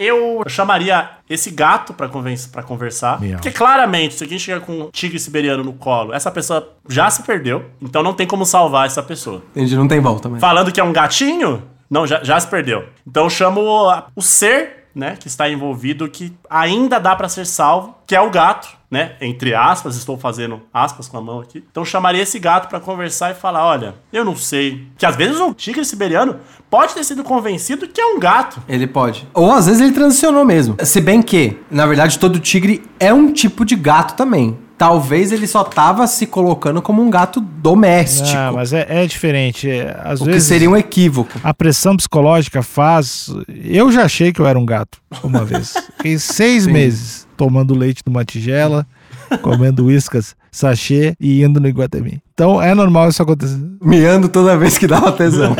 Eu 0.00 0.42
chamaria 0.48 1.10
esse 1.28 1.50
gato 1.50 1.92
pra, 1.92 2.08
conversar. 2.08 3.20
Miau. 3.20 3.34
Porque 3.34 3.50
claramente, 3.50 4.14
se 4.14 4.24
alguém 4.24 4.38
chega 4.38 4.60
com 4.60 4.72
um 4.72 4.90
tigre 4.90 5.18
siberiano 5.18 5.62
no 5.62 5.74
colo, 5.74 6.14
essa 6.14 6.30
pessoa 6.30 6.72
já 6.88 7.10
se 7.10 7.22
perdeu. 7.22 7.66
Então 7.82 8.02
não 8.02 8.14
tem 8.14 8.26
como 8.26 8.46
salvar 8.46 8.86
essa 8.86 9.02
pessoa. 9.02 9.42
Entendi, 9.50 9.76
não 9.76 9.86
tem 9.86 10.00
volta, 10.00 10.26
mas. 10.28 10.40
Falando 10.40 10.72
que 10.72 10.80
é 10.80 10.84
um 10.84 10.92
gatinho, 10.92 11.62
não, 11.90 12.06
já, 12.06 12.24
já 12.24 12.40
se 12.40 12.46
perdeu. 12.46 12.86
Então 13.06 13.24
eu 13.24 13.30
chamo 13.30 13.60
o, 13.60 14.02
o 14.16 14.22
ser, 14.22 14.86
né, 14.94 15.16
que 15.20 15.28
está 15.28 15.50
envolvido, 15.50 16.08
que 16.08 16.32
ainda 16.48 16.98
dá 16.98 17.14
pra 17.14 17.28
ser 17.28 17.44
salvo, 17.44 17.94
que 18.06 18.16
é 18.16 18.20
o 18.20 18.30
gato. 18.30 18.79
Né? 18.90 19.12
Entre 19.20 19.54
aspas, 19.54 19.96
estou 19.96 20.18
fazendo 20.18 20.60
aspas 20.74 21.06
com 21.06 21.16
a 21.16 21.20
mão 21.20 21.40
aqui. 21.40 21.62
Então 21.70 21.84
chamaria 21.84 22.22
esse 22.22 22.38
gato 22.38 22.68
pra 22.68 22.80
conversar 22.80 23.30
e 23.30 23.34
falar: 23.34 23.64
olha, 23.64 23.94
eu 24.12 24.24
não 24.24 24.34
sei. 24.34 24.86
Que 24.98 25.06
às 25.06 25.14
vezes 25.14 25.38
um 25.38 25.52
tigre 25.54 25.84
siberiano 25.84 26.36
pode 26.68 26.94
ter 26.94 27.04
sido 27.04 27.22
convencido 27.22 27.86
que 27.86 28.00
é 28.00 28.06
um 28.06 28.18
gato. 28.18 28.60
Ele 28.68 28.86
pode. 28.86 29.28
Ou 29.32 29.52
às 29.52 29.66
vezes 29.66 29.80
ele 29.80 29.92
transicionou 29.92 30.44
mesmo. 30.44 30.76
Se 30.84 31.00
bem 31.00 31.22
que, 31.22 31.56
na 31.70 31.86
verdade, 31.86 32.18
todo 32.18 32.40
tigre 32.40 32.82
é 32.98 33.14
um 33.14 33.32
tipo 33.32 33.64
de 33.64 33.76
gato 33.76 34.16
também. 34.16 34.58
Talvez 34.76 35.30
ele 35.30 35.46
só 35.46 35.62
tava 35.62 36.06
se 36.06 36.26
colocando 36.26 36.80
como 36.80 37.02
um 37.02 37.10
gato 37.10 37.38
doméstico. 37.38 38.30
Ah, 38.34 38.50
mas 38.50 38.72
é, 38.72 38.86
é 38.88 39.06
diferente. 39.06 39.68
É, 39.68 39.94
Às 40.02 40.22
o 40.22 40.24
que 40.24 40.30
vezes 40.30 40.48
seria 40.48 40.70
um 40.70 40.76
equívoco. 40.76 41.38
a 41.44 41.52
pressão 41.52 41.94
psicológica 41.94 42.62
faz. 42.62 43.30
Eu 43.46 43.92
já 43.92 44.04
achei 44.04 44.32
que 44.32 44.40
eu 44.40 44.46
era 44.46 44.58
um 44.58 44.64
gato 44.64 44.98
uma 45.22 45.44
vez. 45.44 45.74
Fiquei 45.98 46.18
seis 46.18 46.66
meses 46.66 47.28
tomando 47.40 47.74
leite 47.74 48.02
numa 48.04 48.22
tigela, 48.22 48.86
comendo 49.40 49.86
whiskas, 49.86 50.36
sachê 50.52 51.14
e 51.18 51.42
indo 51.42 51.58
no 51.58 51.66
Iguatemi. 51.66 52.22
Então 52.34 52.60
é 52.60 52.74
normal 52.74 53.08
isso 53.08 53.22
acontecer. 53.22 53.58
Miando 53.82 54.28
toda 54.28 54.58
vez 54.58 54.76
que 54.76 54.86
dava 54.86 55.10
tesão. 55.12 55.56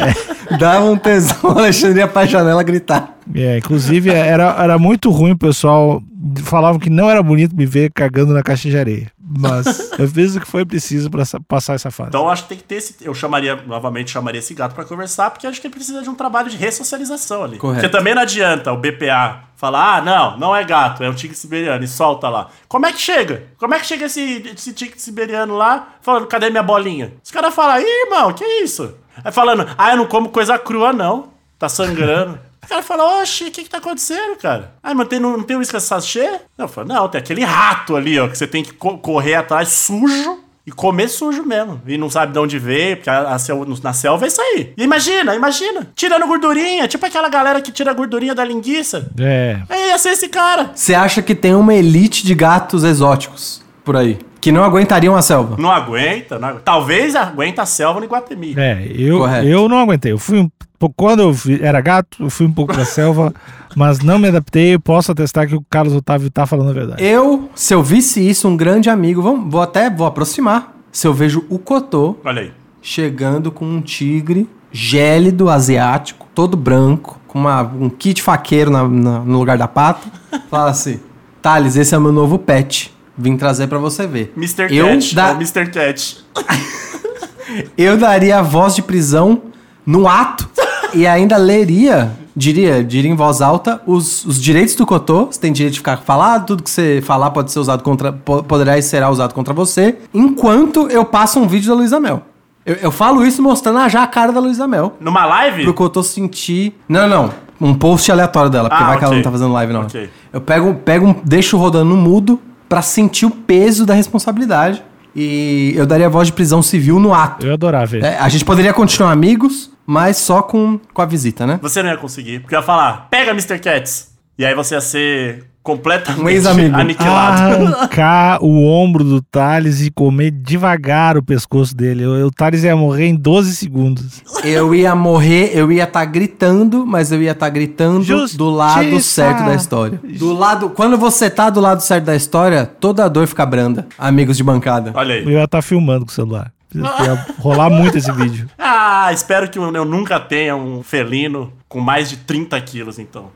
Dava 0.59 0.85
um 0.85 0.99
tesão, 0.99 1.53
Alexandre 1.57 2.01
ia 2.01 2.07
pra 2.07 2.27
janela 2.27 2.62
gritar. 2.62 3.16
É, 3.35 3.57
inclusive 3.57 4.11
era, 4.11 4.57
era 4.62 4.79
muito 4.79 5.11
ruim 5.11 5.31
o 5.31 5.38
pessoal. 5.38 6.03
Falavam 6.43 6.79
que 6.79 6.90
não 6.90 7.09
era 7.09 7.23
bonito 7.23 7.57
me 7.57 7.64
ver 7.64 7.90
cagando 7.95 8.35
na 8.35 8.43
caixa 8.43 8.69
de 8.69 8.77
areia. 8.77 9.11
Mas 9.38 9.93
eu 9.99 10.09
fiz 10.09 10.35
o 10.35 10.40
que 10.40 10.47
foi 10.47 10.64
preciso 10.64 11.09
pra 11.09 11.25
sa- 11.25 11.38
passar 11.47 11.75
essa 11.75 11.90
fase. 11.90 12.09
Então 12.09 12.23
eu 12.23 12.29
acho 12.31 12.43
que 12.43 12.49
tem 12.49 12.59
que 12.59 12.64
ter 12.64 12.75
esse. 12.77 12.97
Eu 13.01 13.14
chamaria, 13.14 13.55
novamente, 13.66 14.11
chamaria 14.11 14.40
esse 14.40 14.53
gato 14.55 14.75
pra 14.75 14.85
conversar, 14.85 15.31
porque 15.31 15.47
acho 15.47 15.61
que 15.61 15.66
ele 15.69 15.75
precisa 15.75 16.03
de 16.03 16.11
um 16.11 16.14
trabalho 16.14 16.51
de 16.51 16.57
ressocialização 16.57 17.45
ali. 17.45 17.59
Correto. 17.59 17.81
Porque 17.83 17.97
também 17.97 18.14
não 18.14 18.23
adianta 18.23 18.73
o 18.73 18.77
BPA 18.77 19.45
falar, 19.57 19.99
ah, 19.99 20.01
não, 20.03 20.38
não 20.38 20.57
é 20.57 20.64
gato, 20.64 21.05
é 21.05 21.09
um 21.11 21.14
tigre 21.14 21.37
siberiano, 21.37 21.85
e 21.85 21.88
solta 21.88 22.29
lá. 22.29 22.49
Como 22.66 22.87
é 22.87 22.93
que 22.93 22.99
chega? 23.01 23.45
Como 23.59 23.75
é 23.75 23.79
que 23.79 23.87
chega 23.87 24.07
esse, 24.07 24.43
esse 24.57 24.73
tigre 24.73 24.99
siberiano 24.99 25.55
lá 25.57 25.88
falando, 26.01 26.27
cadê 26.27 26.49
minha 26.51 26.62
bolinha? 26.62 27.12
Os 27.23 27.31
caras 27.31 27.55
falam, 27.55 27.79
ih, 27.81 28.05
irmão, 28.07 28.33
que 28.33 28.45
isso? 28.45 28.95
Aí 29.23 29.31
falando, 29.31 29.66
ah, 29.77 29.90
eu 29.90 29.97
não 29.99 30.07
como 30.07 30.31
coisa 30.31 30.59
crua, 30.59 30.93
não. 30.93 31.29
Tá 31.59 31.69
sangrando. 31.69 32.38
O 32.70 32.72
cara 32.72 32.83
fala, 32.85 33.20
oxe, 33.20 33.44
o 33.48 33.50
que 33.50 33.64
que 33.64 33.68
tá 33.68 33.78
acontecendo, 33.78 34.37
cara? 34.37 34.74
Ah, 34.80 34.94
mas 34.94 35.09
tem, 35.09 35.18
não, 35.18 35.37
não 35.38 35.42
tem 35.42 35.56
uísque 35.56 35.80
sachê? 35.80 36.22
Não, 36.56 36.66
eu 36.66 36.68
falo, 36.68 36.87
não, 36.87 37.09
tem 37.09 37.18
aquele 37.20 37.42
rato 37.42 37.96
ali, 37.96 38.16
ó, 38.16 38.28
que 38.28 38.38
você 38.38 38.46
tem 38.46 38.62
que 38.62 38.72
co- 38.72 38.96
correr 38.98 39.35
atrás 39.35 39.70
sujo 39.70 40.38
e 40.64 40.70
comer 40.70 41.09
sujo 41.09 41.42
mesmo. 41.44 41.83
E 41.85 41.98
não 41.98 42.09
sabe 42.09 42.33
de 42.33 42.38
onde 42.38 42.61
veio, 42.61 42.96
porque 42.98 43.11
a, 43.11 43.35
a 43.35 43.38
sel- 43.40 43.66
na 43.83 43.92
selva 43.92 44.24
é 44.24 44.28
isso 44.28 44.40
aí. 44.40 44.72
E 44.76 44.85
imagina, 44.85 45.35
imagina, 45.35 45.90
tirando 45.96 46.24
gordurinha, 46.28 46.87
tipo 46.87 47.04
aquela 47.04 47.28
galera 47.28 47.61
que 47.61 47.72
tira 47.72 47.90
a 47.90 47.94
gordurinha 47.94 48.37
da 48.37 48.44
linguiça. 48.44 49.11
É. 49.18 49.59
Aí 49.68 49.88
ia 49.88 49.98
ser 49.98 50.11
esse 50.11 50.28
cara. 50.28 50.70
Você 50.72 50.94
acha 50.94 51.20
que 51.22 51.35
tem 51.35 51.56
uma 51.56 51.74
elite 51.74 52.24
de 52.24 52.37
gatos 52.37 52.85
exóticos 52.85 53.61
por 53.85 53.96
aí? 53.96 54.16
Que 54.40 54.50
não 54.50 54.64
aguentariam 54.64 55.14
a 55.16 55.22
selva? 55.22 55.57
Não 55.59 55.70
aguenta, 55.70 56.38
não 56.38 56.48
aguenta. 56.48 56.62
Talvez 56.64 57.14
aguenta 57.14 57.62
a 57.62 57.66
selva 57.66 58.00
no 58.00 58.07
Iguatemi. 58.07 58.55
É, 58.57 58.87
eu, 58.96 59.18
Correto. 59.18 59.46
eu 59.46 59.68
não 59.68 59.79
aguentei. 59.79 60.12
Eu 60.12 60.18
fui 60.18 60.38
um 60.40 60.50
pouco. 60.79 60.94
Quando 60.96 61.20
eu 61.20 61.31
vi- 61.33 61.61
era 61.62 61.79
gato, 61.81 62.22
eu 62.22 62.31
fui 62.31 62.46
um 62.46 62.53
pouco 62.53 62.74
da 62.74 62.87
selva, 62.87 63.35
mas 63.76 64.00
não 64.00 64.18
me 64.18 64.29
adaptei. 64.29 64.79
Posso 64.79 65.12
atestar 65.12 65.46
que 65.46 65.55
o 65.55 65.62
Carlos 65.68 65.94
Otávio 65.94 66.31
tá 66.31 66.46
falando 66.46 66.70
a 66.70 66.72
verdade. 66.72 67.05
Eu, 67.05 67.50
se 67.55 67.74
eu 67.74 67.83
visse 67.83 68.26
isso, 68.26 68.48
um 68.48 68.57
grande 68.57 68.88
amigo, 68.88 69.20
vamos, 69.20 69.53
vou 69.53 69.61
até 69.61 69.90
vou 69.90 70.07
aproximar. 70.07 70.74
Se 70.90 71.07
eu 71.07 71.12
vejo 71.12 71.44
o 71.50 71.59
Cotô 71.59 72.16
Olha 72.24 72.40
aí. 72.42 72.53
chegando 72.81 73.53
com 73.53 73.64
um 73.66 73.81
tigre 73.83 74.48
gélido 74.72 75.50
asiático, 75.50 76.26
todo 76.35 76.57
branco, 76.57 77.20
com 77.29 77.38
uma- 77.40 77.61
um 77.62 77.90
kit 77.90 78.22
faqueiro 78.22 78.70
na- 78.70 78.88
na- 78.88 79.18
no 79.20 79.38
lugar 79.38 79.59
da 79.59 79.68
pata, 79.68 80.09
fala 80.50 80.70
assim: 80.70 80.98
Thales, 81.42 81.76
esse 81.76 81.94
é 81.94 81.98
o 81.98 82.00
meu 82.00 82.11
novo 82.12 82.38
pet. 82.38 82.90
Vim 83.20 83.37
trazer 83.37 83.66
pra 83.66 83.78
você 83.78 84.06
ver. 84.06 84.33
Mr. 84.37 84.66
Eu 84.74 84.87
Cat. 84.88 85.14
da- 85.14 85.28
É 85.28 85.33
Mr. 85.35 85.70
Cat. 85.70 86.24
Eu 87.76 87.96
daria 87.96 88.38
a 88.38 88.42
voz 88.42 88.74
de 88.76 88.83
prisão 88.83 89.42
no 89.85 90.06
ato 90.09 90.48
e 90.94 91.04
ainda 91.06 91.37
leria, 91.37 92.12
diria, 92.35 92.83
diria 92.85 93.11
em 93.11 93.14
voz 93.16 93.40
alta, 93.42 93.80
os, 93.87 94.24
os 94.24 94.40
direitos 94.40 94.74
do 94.76 94.87
Cotô. 94.87 95.26
Você 95.26 95.40
tem 95.40 95.52
direito 95.52 95.72
de 95.74 95.78
ficar 95.80 95.96
falado, 95.98 96.46
tudo 96.46 96.62
que 96.62 96.70
você 96.70 97.00
falar 97.04 97.30
pode 97.30 97.50
ser 97.50 97.59
usado 97.59 97.83
contra. 97.83 98.12
po- 98.12 98.42
poderá 98.44 98.78
e 98.78 98.83
será 98.83 99.11
usado 99.11 99.35
contra 99.35 99.52
você, 99.52 99.96
enquanto 100.14 100.88
eu 100.88 101.04
passo 101.04 101.40
um 101.40 101.48
vídeo 101.48 101.68
da 101.68 101.74
Luísa 101.74 101.98
Mel. 101.98 102.22
Eu, 102.64 102.76
eu 102.76 102.90
falo 102.92 103.24
isso 103.26 103.42
mostrando 103.42 103.88
já 103.88 104.02
a 104.04 104.06
cara 104.06 104.30
da 104.33 104.38
Luísa 104.38 104.68
Mel. 104.68 104.96
Numa 105.00 105.24
live? 105.26 105.64
Pro 105.64 105.74
Cotô 105.74 106.02
sentir. 106.04 106.78
Não, 106.88 107.09
não. 107.09 107.30
Um 107.61 107.74
post 107.74 108.11
aleatório 108.12 108.50
dela, 108.50 108.68
porque 108.70 108.83
Ah, 108.83 108.87
vai 108.87 108.98
que 108.98 109.04
ela 109.04 109.14
não 109.14 109.22
tá 109.22 109.30
fazendo 109.30 109.52
live, 109.52 109.72
não. 109.72 109.83
Ok. 109.83 110.09
Eu 110.33 110.40
pego, 110.40 110.74
pego 110.74 111.06
um, 111.09 111.14
deixo 111.24 111.56
rodando 111.59 111.90
no 111.90 111.96
mudo 111.96 112.40
pra 112.70 112.83
sentir 112.83 113.26
o 113.26 113.30
peso 113.33 113.85
da 113.85 113.94
responsabilidade. 113.94 114.80
E 115.14 115.72
eu 115.74 115.85
daria 115.85 116.06
a 116.06 116.09
voz 116.09 116.28
de 116.28 116.33
prisão 116.33 116.62
civil 116.62 117.00
no 117.00 117.12
ato. 117.12 117.44
Eu 117.44 117.48
ia 117.48 117.54
adorar 117.54 117.85
ver. 117.85 118.04
É, 118.04 118.16
a 118.16 118.28
gente 118.28 118.44
poderia 118.44 118.72
continuar 118.72 119.11
amigos, 119.11 119.72
mas 119.85 120.16
só 120.18 120.40
com, 120.40 120.78
com 120.94 121.02
a 121.02 121.04
visita, 121.04 121.44
né? 121.44 121.59
Você 121.61 121.83
não 121.83 121.90
ia 121.90 121.96
conseguir. 121.96 122.38
Porque 122.38 122.54
eu 122.54 122.61
ia 122.61 122.64
falar, 122.64 123.09
pega 123.11 123.33
Mr. 123.33 123.59
Cats. 123.59 124.12
E 124.38 124.46
aí 124.46 124.54
você 124.54 124.76
ia 124.76 124.80
ser 124.80 125.49
completamente 125.62 126.46
Um 126.46 126.77
aniquilado. 126.77 127.66
Arrancar 127.66 128.42
o 128.42 128.64
ombro 128.64 129.05
do 129.05 129.23
Thales 129.23 129.81
e 129.81 129.90
comer 129.90 130.31
devagar 130.31 131.16
o 131.16 131.23
pescoço 131.23 131.75
dele. 131.77 132.07
O, 132.07 132.27
o 132.27 132.31
Thales 132.31 132.64
ia 132.64 132.75
morrer 132.75 133.07
em 133.07 133.14
12 133.14 133.57
segundos. 133.57 134.23
Eu 134.44 134.75
ia 134.75 134.94
morrer, 134.94 135.51
eu 135.55 135.70
ia 135.70 135.85
estar 135.85 136.05
gritando, 136.05 136.87
mas 136.87 137.12
eu 137.12 137.23
ia 137.23 137.33
estar 137.33 137.49
gritando 137.51 138.05
do 138.37 138.51
lado 138.51 138.85
Justiça! 138.85 139.23
certo 139.23 139.44
da 139.44 139.55
história. 139.55 140.01
Do 140.18 140.33
lado, 140.33 140.70
quando 140.70 140.96
você 140.96 141.29
tá 141.29 141.51
do 141.51 141.61
lado 141.61 141.81
certo 141.83 142.05
da 142.05 142.16
história, 142.16 142.64
toda 142.66 143.05
a 143.05 143.09
dor 143.09 143.27
fica 143.27 143.44
branda, 143.44 143.87
amigos 143.99 144.37
de 144.37 144.42
bancada. 144.42 144.92
Olha 144.94 145.14
Eu 145.20 145.29
aí. 145.29 145.35
ia 145.35 145.44
estar 145.44 145.62
filmando 145.62 146.05
com 146.07 146.11
o 146.11 146.14
celular. 146.14 146.53
Ia 146.75 147.27
rolar 147.38 147.68
muito 147.68 147.99
esse 147.99 148.11
vídeo. 148.12 148.49
Ah, 149.03 149.12
espero 149.12 149.49
que 149.51 149.59
eu 149.59 149.75
eu 149.75 149.85
nunca 149.85 150.20
tenha 150.20 150.55
um 150.55 150.83
felino 150.83 151.53
com 151.68 151.81
mais 151.81 152.09
de 152.11 152.18
30 152.18 152.61
quilos, 152.61 152.99
então. 152.99 153.27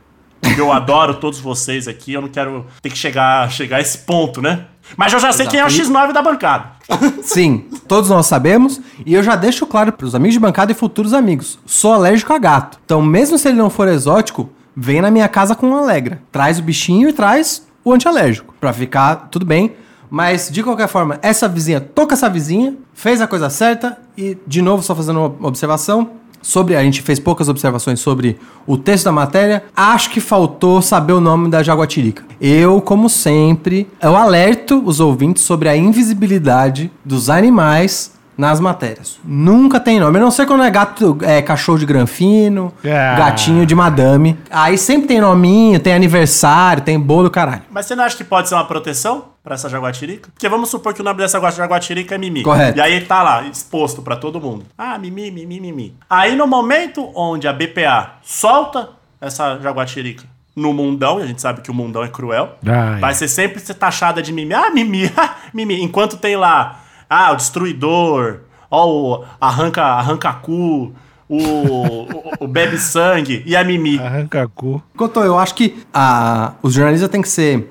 Eu 0.56 0.72
adoro 0.72 1.14
todos 1.14 1.40
vocês 1.40 1.88
aqui, 1.88 2.12
eu 2.12 2.22
não 2.22 2.28
quero 2.28 2.66
ter 2.80 2.90
que 2.90 2.96
chegar, 2.96 3.50
chegar 3.50 3.78
a 3.78 3.80
esse 3.80 3.98
ponto, 3.98 4.40
né? 4.40 4.66
Mas 4.96 5.12
eu 5.12 5.18
já 5.18 5.32
sei 5.32 5.46
quem 5.46 5.58
é 5.58 5.64
o 5.64 5.66
Exato. 5.66 5.90
X9 5.90 6.12
da 6.12 6.22
bancada. 6.22 6.72
Sim, 7.22 7.64
todos 7.88 8.10
nós 8.10 8.26
sabemos, 8.26 8.80
e 9.04 9.14
eu 9.14 9.22
já 9.22 9.34
deixo 9.34 9.66
claro 9.66 9.92
pros 9.92 10.14
amigos 10.14 10.34
de 10.34 10.40
bancada 10.40 10.70
e 10.70 10.74
futuros 10.74 11.12
amigos, 11.12 11.58
sou 11.66 11.92
alérgico 11.92 12.32
a 12.32 12.38
gato. 12.38 12.78
Então, 12.84 13.02
mesmo 13.02 13.38
se 13.38 13.48
ele 13.48 13.58
não 13.58 13.70
for 13.70 13.88
exótico, 13.88 14.50
vem 14.76 15.00
na 15.00 15.10
minha 15.10 15.28
casa 15.28 15.54
com 15.54 15.68
um 15.68 15.76
Alegra. 15.76 16.20
Traz 16.30 16.58
o 16.58 16.62
bichinho 16.62 17.08
e 17.08 17.12
traz 17.12 17.66
o 17.82 17.92
antialérgico, 17.92 18.54
pra 18.60 18.72
ficar 18.72 19.28
tudo 19.30 19.44
bem. 19.44 19.74
Mas, 20.10 20.48
de 20.48 20.62
qualquer 20.62 20.86
forma, 20.86 21.18
essa 21.22 21.48
vizinha, 21.48 21.80
toca 21.80 22.14
essa 22.14 22.28
vizinha, 22.28 22.76
fez 22.92 23.20
a 23.20 23.26
coisa 23.26 23.50
certa, 23.50 23.98
e, 24.16 24.38
de 24.46 24.62
novo, 24.62 24.82
só 24.82 24.94
fazendo 24.94 25.18
uma 25.18 25.48
observação, 25.48 26.10
sobre, 26.44 26.76
a 26.76 26.82
gente 26.82 27.00
fez 27.00 27.18
poucas 27.18 27.48
observações 27.48 27.98
sobre 28.00 28.38
o 28.66 28.76
texto 28.76 29.06
da 29.06 29.12
matéria, 29.12 29.64
acho 29.74 30.10
que 30.10 30.20
faltou 30.20 30.82
saber 30.82 31.14
o 31.14 31.20
nome 31.20 31.48
da 31.48 31.62
jaguatirica. 31.62 32.22
Eu, 32.38 32.82
como 32.82 33.08
sempre, 33.08 33.88
eu 34.00 34.14
alerto 34.14 34.82
os 34.84 35.00
ouvintes 35.00 35.42
sobre 35.42 35.70
a 35.70 35.76
invisibilidade 35.76 36.92
dos 37.02 37.30
animais 37.30 38.12
nas 38.36 38.58
matérias. 38.60 39.18
Nunca 39.24 39.78
tem 39.78 40.00
nome. 40.00 40.18
A 40.18 40.20
não 40.20 40.30
ser 40.30 40.46
quando 40.46 40.62
é 40.64 40.70
gato, 40.70 41.16
é 41.22 41.40
cachorro 41.42 41.78
de 41.78 41.86
granfino, 41.86 42.72
Ah. 42.84 43.14
gatinho 43.16 43.64
de 43.66 43.74
madame. 43.74 44.38
Aí 44.50 44.76
sempre 44.78 45.06
tem 45.08 45.20
nominho, 45.20 45.78
tem 45.80 45.94
aniversário, 45.94 46.82
tem 46.82 46.98
bolo, 46.98 47.30
caralho. 47.30 47.62
Mas 47.70 47.86
você 47.86 47.94
não 47.94 48.04
acha 48.04 48.16
que 48.16 48.24
pode 48.24 48.48
ser 48.48 48.54
uma 48.54 48.64
proteção 48.64 49.26
pra 49.42 49.54
essa 49.54 49.68
jaguatirica? 49.68 50.30
Porque 50.32 50.48
vamos 50.48 50.68
supor 50.70 50.94
que 50.94 51.00
o 51.00 51.04
nome 51.04 51.18
dessa 51.18 51.38
jaguatirica 51.50 52.14
é 52.14 52.18
Mimi. 52.18 52.42
Correto. 52.42 52.78
E 52.78 52.80
aí 52.80 53.00
tá 53.02 53.22
lá, 53.22 53.42
exposto 53.44 54.02
pra 54.02 54.16
todo 54.16 54.40
mundo. 54.40 54.64
Ah, 54.76 54.98
Mimi, 54.98 55.30
Mimi, 55.30 55.60
Mimi. 55.60 55.96
Aí 56.08 56.34
no 56.34 56.46
momento 56.46 57.10
onde 57.14 57.46
a 57.46 57.52
BPA 57.52 58.12
solta 58.22 58.88
essa 59.20 59.58
jaguatirica 59.60 60.24
no 60.56 60.72
mundão, 60.72 61.18
e 61.18 61.22
a 61.24 61.26
gente 61.26 61.42
sabe 61.42 61.60
que 61.62 61.70
o 61.70 61.74
mundão 61.74 62.04
é 62.04 62.08
cruel, 62.08 62.50
Ai. 62.64 63.00
vai 63.00 63.12
ser 63.12 63.26
sempre 63.26 63.58
ser 63.58 63.74
taxada 63.74 64.22
de 64.22 64.32
Mimi. 64.32 64.54
Ah, 64.54 64.70
Mimi, 64.70 65.10
Mimi. 65.52 65.82
Enquanto 65.82 66.16
tem 66.16 66.36
lá, 66.36 66.80
ah, 67.14 67.32
o 67.32 67.36
destruidor, 67.36 68.40
ó, 68.70 68.86
o 68.86 69.24
arranca, 69.40 69.84
arranca 69.84 70.32
cu, 70.32 70.92
o, 71.28 71.38
o, 71.38 72.08
o 72.40 72.48
bebe 72.48 72.76
sangue 72.78 73.42
e 73.46 73.56
a 73.56 73.62
Mimi. 73.62 73.98
Arranca 73.98 74.48
cu. 74.54 74.82
Cotô, 74.96 75.22
eu 75.22 75.38
acho 75.38 75.54
que 75.54 75.76
a, 75.92 76.54
os 76.62 76.74
jornalistas 76.74 77.08
têm 77.08 77.22
que 77.22 77.28
ser 77.28 77.70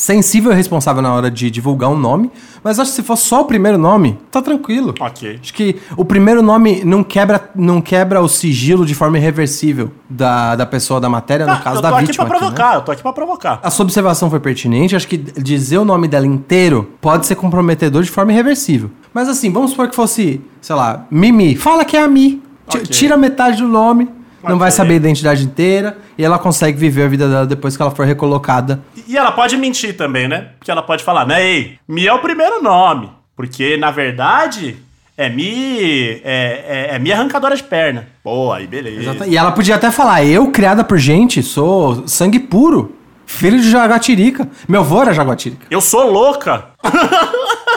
sensível 0.00 0.50
e 0.50 0.54
responsável 0.54 1.02
na 1.02 1.12
hora 1.12 1.30
de 1.30 1.50
divulgar 1.50 1.90
um 1.90 1.96
nome, 1.98 2.30
mas 2.64 2.78
acho 2.80 2.90
que 2.90 2.96
se 2.96 3.02
for 3.02 3.16
só 3.16 3.42
o 3.42 3.44
primeiro 3.44 3.76
nome, 3.76 4.18
tá 4.30 4.40
tranquilo. 4.40 4.94
Ok. 4.98 5.38
Acho 5.42 5.52
que 5.52 5.76
o 5.94 6.04
primeiro 6.06 6.40
nome 6.40 6.82
não 6.84 7.04
quebra, 7.04 7.50
não 7.54 7.82
quebra 7.82 8.20
o 8.22 8.28
sigilo 8.28 8.86
de 8.86 8.94
forma 8.94 9.18
irreversível 9.18 9.90
da, 10.08 10.56
da 10.56 10.64
pessoa 10.64 11.00
da 11.00 11.08
matéria, 11.10 11.44
no 11.44 11.52
Ah, 11.52 11.56
caso 11.58 11.76
eu 11.78 11.82
da 11.82 11.90
tô 11.90 11.94
aqui 11.96 12.06
vítima. 12.06 12.24
pra 12.24 12.36
aqui, 12.36 12.44
né? 12.46 12.50
provocar, 12.50 12.74
eu 12.76 12.80
tô 12.80 12.92
aqui 12.92 13.02
pra 13.02 13.12
provocar. 13.12 13.60
A 13.62 13.70
sua 13.70 13.84
observação 13.84 14.30
foi 14.30 14.40
pertinente. 14.40 14.96
Acho 14.96 15.06
que 15.06 15.18
dizer 15.18 15.76
o 15.76 15.84
nome 15.84 16.08
dela 16.08 16.26
inteiro 16.26 16.90
pode 17.00 17.26
ser 17.26 17.34
comprometedor 17.34 18.02
de 18.02 18.10
forma 18.10 18.32
irreversível. 18.32 18.90
Mas 19.12 19.28
assim, 19.28 19.50
vamos 19.52 19.72
supor 19.72 19.88
que 19.88 19.94
fosse, 19.96 20.40
sei 20.62 20.74
lá, 20.76 21.04
Mimi. 21.10 21.56
Fala 21.56 21.84
que 21.84 21.96
é 21.96 22.02
a 22.02 22.08
Mi. 22.08 22.40
Ti- 22.68 22.78
Ok. 22.78 22.82
Tira 22.86 23.16
metade 23.16 23.60
do 23.60 23.66
nome, 23.68 24.08
não 24.44 24.56
vai 24.58 24.70
saber 24.70 24.94
a 24.94 24.96
identidade 24.96 25.44
inteira 25.44 25.98
e 26.16 26.24
ela 26.24 26.38
consegue 26.38 26.78
viver 26.78 27.02
a 27.02 27.08
vida 27.08 27.28
dela 27.28 27.44
depois 27.46 27.76
que 27.76 27.82
ela 27.82 27.90
for 27.90 28.06
recolocada 28.06 28.80
E 29.10 29.16
ela 29.18 29.32
pode 29.32 29.56
mentir 29.56 29.96
também, 29.96 30.28
né? 30.28 30.48
Porque 30.58 30.70
ela 30.70 30.82
pode 30.82 31.02
falar, 31.02 31.26
né, 31.26 31.44
ei, 31.44 31.78
Mi 31.88 32.06
é 32.06 32.12
o 32.12 32.18
primeiro 32.20 32.62
nome. 32.62 33.10
Porque, 33.36 33.76
na 33.76 33.90
verdade, 33.90 34.76
é 35.16 35.28
Mi. 35.28 36.20
É, 36.22 36.88
é, 36.92 36.94
é 36.94 36.98
Mi 36.98 37.10
arrancadora 37.12 37.56
de 37.56 37.62
perna. 37.62 38.06
Pô, 38.22 38.52
aí 38.52 38.66
beleza. 38.66 39.00
Exata- 39.00 39.26
E 39.26 39.36
ela 39.36 39.50
podia 39.52 39.74
até 39.76 39.90
falar, 39.90 40.24
eu, 40.24 40.50
criada 40.52 40.84
por 40.84 40.98
gente, 40.98 41.42
sou 41.42 42.06
sangue 42.06 42.38
puro. 42.38 42.96
Filho 43.26 43.60
de 43.60 43.70
Jaguatirica. 43.70 44.48
Meu 44.68 44.80
avô 44.80 45.00
era 45.02 45.12
Jaguatirica. 45.14 45.66
Eu 45.70 45.80
sou 45.80 46.10
louca. 46.10 46.66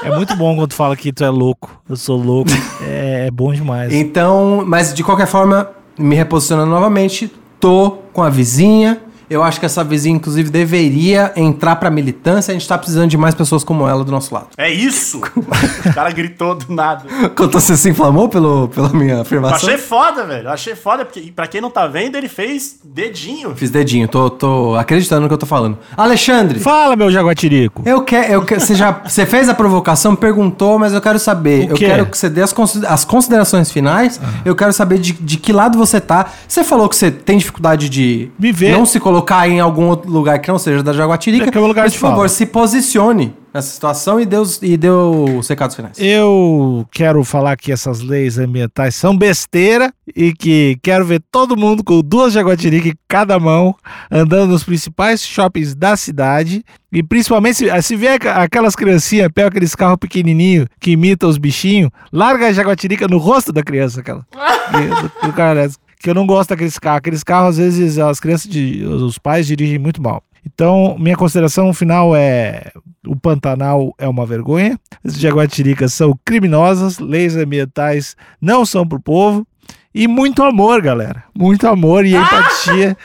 É 0.04 0.10
muito 0.16 0.36
bom 0.36 0.56
quando 0.56 0.70
tu 0.70 0.76
fala 0.76 0.96
que 0.96 1.14
tu 1.14 1.24
é 1.24 1.30
louco. 1.30 1.82
Eu 1.90 1.96
sou 1.96 2.18
louco. 2.18 2.50
É, 2.86 3.28
é 3.28 3.32
bom 3.32 3.54
demais. 3.54 3.94
Então, 3.94 4.64
mas 4.68 4.94
de 4.94 5.04
qualquer 5.04 5.28
forma, 5.28 5.70
me 5.98 6.16
reposicionando 6.16 6.70
novamente, 6.70 7.32
tô 7.60 7.92
com 8.12 8.22
a 8.22 8.30
vizinha. 8.30 9.00
Eu 9.30 9.44
acho 9.44 9.60
que 9.60 9.66
essa 9.66 9.84
vizinha, 9.84 10.16
inclusive, 10.16 10.50
deveria 10.50 11.32
entrar 11.36 11.76
pra 11.78 11.90
militância. 11.90 12.52
A 12.52 12.54
gente 12.54 12.68
tá 12.68 12.78
precisando 12.78 13.10
de 13.10 13.18
mais 13.18 13.34
pessoas 13.36 13.64
como 13.64 13.88
ela 13.88 14.04
do 14.04 14.12
nosso 14.12 14.34
lado. 14.34 14.48
É 14.58 14.72
isso. 14.72 15.20
o 15.20 15.94
cara 15.94 16.12
gritou 16.12 16.56
do 16.56 16.74
nada. 16.74 17.04
Quanto 17.36 17.60
você 17.60 17.76
se 17.78 17.90
inflamou 17.90 18.30
pelo, 18.30 18.68
pela 18.70 18.90
minha 18.90 19.16
Eu 19.16 19.22
afirmação? 19.22 19.58
achei 19.70 19.78
foda, 19.78 20.26
velho. 20.26 20.48
Eu 20.48 20.52
achei 20.52 20.76
foda, 20.76 21.06
porque 21.06 21.32
pra 21.36 21.48
quem 21.48 21.62
não 21.62 21.70
tá 21.70 21.88
vendo, 21.88 22.16
ele 22.16 22.28
fez 22.28 22.78
dedinho. 22.84 23.56
Fiz 23.56 23.70
dedinho, 23.70 24.08
tô, 24.08 24.30
tô 24.30 24.76
acreditando 24.76 25.22
no 25.22 25.28
que 25.28 25.34
eu 25.34 25.38
tô 25.38 25.46
falando. 25.46 25.78
Alexandre, 25.96 26.60
Fala, 26.60 26.96
meu 26.96 27.10
jaguatirico. 27.12 27.82
eu 27.86 28.02
quero. 28.04 28.34
Eu 28.34 28.42
quero 28.46 28.62
você, 28.62 28.76
já, 28.76 28.92
você 28.92 29.26
fez 29.26 29.48
a 29.50 29.54
provocação, 29.54 30.16
perguntou, 30.16 30.78
mas 30.78 30.94
eu 30.94 31.02
quero 31.02 31.18
saber. 31.20 31.68
O 31.68 31.72
Eu 31.72 31.76
quê? 31.76 31.86
quero 31.86 32.06
que 32.06 32.18
você 32.18 32.30
dê 32.30 32.42
as, 32.42 32.54
as 32.88 33.06
considerações 33.06 33.72
finais. 33.72 34.20
Eu 34.44 34.56
quero 34.56 34.74
saber 34.74 34.98
de, 35.00 35.14
de 35.14 35.38
que 35.38 35.52
lado 35.54 35.78
você 35.78 36.00
tá. 36.02 36.28
Você 36.48 36.64
falou 36.64 36.90
que 36.90 36.96
você 36.96 37.10
tem 37.10 37.38
dificuldade 37.38 37.90
de 37.90 38.30
Me 38.38 38.52
ver. 38.52 38.72
não 38.72 38.86
se 38.86 39.00
colocar 39.00 39.13
em 39.48 39.60
algum 39.60 39.88
outro 39.88 40.10
lugar 40.12 40.40
que 40.40 40.50
não 40.50 40.58
seja 40.60 40.82
da 40.84 40.94
Jaguatirica. 40.94 41.46
É 41.48 41.52
que 41.52 41.58
é 41.58 41.62
o 41.62 41.68
lugar 41.68 41.84
mas, 41.84 41.94
de 41.94 41.98
por 42.00 42.02
favor, 42.08 42.16
fala. 42.18 42.30
se 42.30 42.46
posicione 42.46 43.36
nessa 43.54 43.70
situação 43.72 44.20
e 44.20 44.26
dê, 44.26 44.38
os- 44.38 44.60
e 44.64 44.76
dê 44.76 44.90
os 44.90 45.48
recados 45.48 45.76
finais. 45.76 45.98
Eu 46.00 46.86
quero 46.92 47.24
falar 47.24 47.56
que 47.56 47.72
essas 47.72 48.02
leis 48.02 48.38
ambientais 48.40 48.96
são 48.96 49.16
besteira 49.16 49.94
e 50.16 50.34
que 50.34 50.78
quero 50.82 51.06
ver 51.06 51.22
todo 51.32 51.56
mundo 51.56 51.84
com 51.84 52.02
duas 52.02 52.34
jaguatirica 52.34 52.88
em 52.90 52.94
cada 53.08 53.40
mão, 53.40 53.76
andando 54.10 54.48
nos 54.52 54.64
principais 54.64 55.22
shoppings 55.24 55.76
da 55.76 55.96
cidade. 55.96 56.64
E 56.92 57.04
principalmente, 57.04 57.56
se, 57.58 57.82
se 57.82 57.96
vê 57.96 58.10
aqu- 58.10 58.28
aquelas 58.28 58.76
criancinhas, 58.76 59.30
pega 59.34 59.50
aqueles 59.50 59.76
carros 59.76 59.98
pequenininhos 60.00 60.68
que 60.80 60.92
imitam 60.92 61.30
os 61.30 61.38
bichinhos, 61.38 61.92
larga 62.12 62.48
a 62.48 62.54
jaguatirica 62.54 63.08
no 63.08 63.18
rosto 63.18 63.52
da 63.52 63.62
criança, 63.64 64.00
aquela. 64.00 64.26
E- 64.34 65.02
do- 65.22 65.28
do 65.28 65.34
cara, 65.34 65.70
que 66.04 66.10
eu 66.10 66.14
não 66.14 66.28
gosto 66.28 66.50
daqueles 66.50 66.78
carros. 66.78 66.98
Aqueles 66.98 67.24
carros, 67.24 67.50
às 67.52 67.58
vezes, 67.58 67.98
as 67.98 68.20
crianças, 68.20 68.52
de, 68.52 68.84
os 68.86 69.18
pais 69.18 69.48
dirigem 69.48 69.80
muito 69.80 70.02
mal. 70.02 70.22
Então, 70.46 70.98
minha 71.00 71.16
consideração 71.16 71.74
final 71.74 72.14
é: 72.14 72.72
o 73.08 73.16
Pantanal 73.16 73.96
é 73.98 74.08
uma 74.08 74.26
vergonha, 74.26 74.78
as 75.04 75.18
jaguatiricas 75.18 75.94
são 75.94 76.20
criminosas, 76.26 77.00
leis 77.00 77.38
ambientais 77.38 78.18
não 78.42 78.66
são 78.66 78.86
pro 78.86 79.00
povo, 79.00 79.48
e 79.96 80.06
muito 80.06 80.44
amor, 80.44 80.82
galera. 80.82 81.24
Muito 81.34 81.66
amor 81.66 82.06
e 82.06 82.14
empatia 82.14 82.98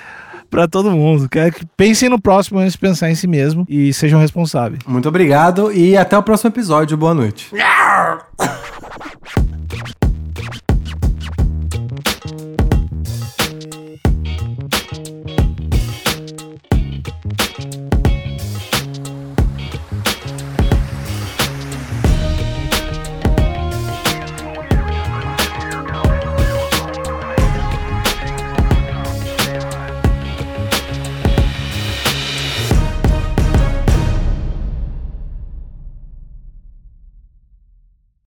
pra 0.50 0.66
todo 0.66 0.90
mundo. 0.90 1.28
Quero 1.28 1.52
que 1.52 1.64
pensem 1.76 2.08
no 2.08 2.20
próximo 2.20 2.58
antes 2.58 2.72
de 2.72 2.78
pensar 2.78 3.08
em 3.08 3.14
si 3.14 3.28
mesmo 3.28 3.64
e 3.68 3.92
sejam 3.92 4.18
responsáveis. 4.18 4.80
Muito 4.84 5.08
obrigado 5.08 5.70
e 5.70 5.96
até 5.96 6.18
o 6.18 6.22
próximo 6.22 6.50
episódio. 6.50 6.96
Boa 6.96 7.14
noite. 7.14 7.52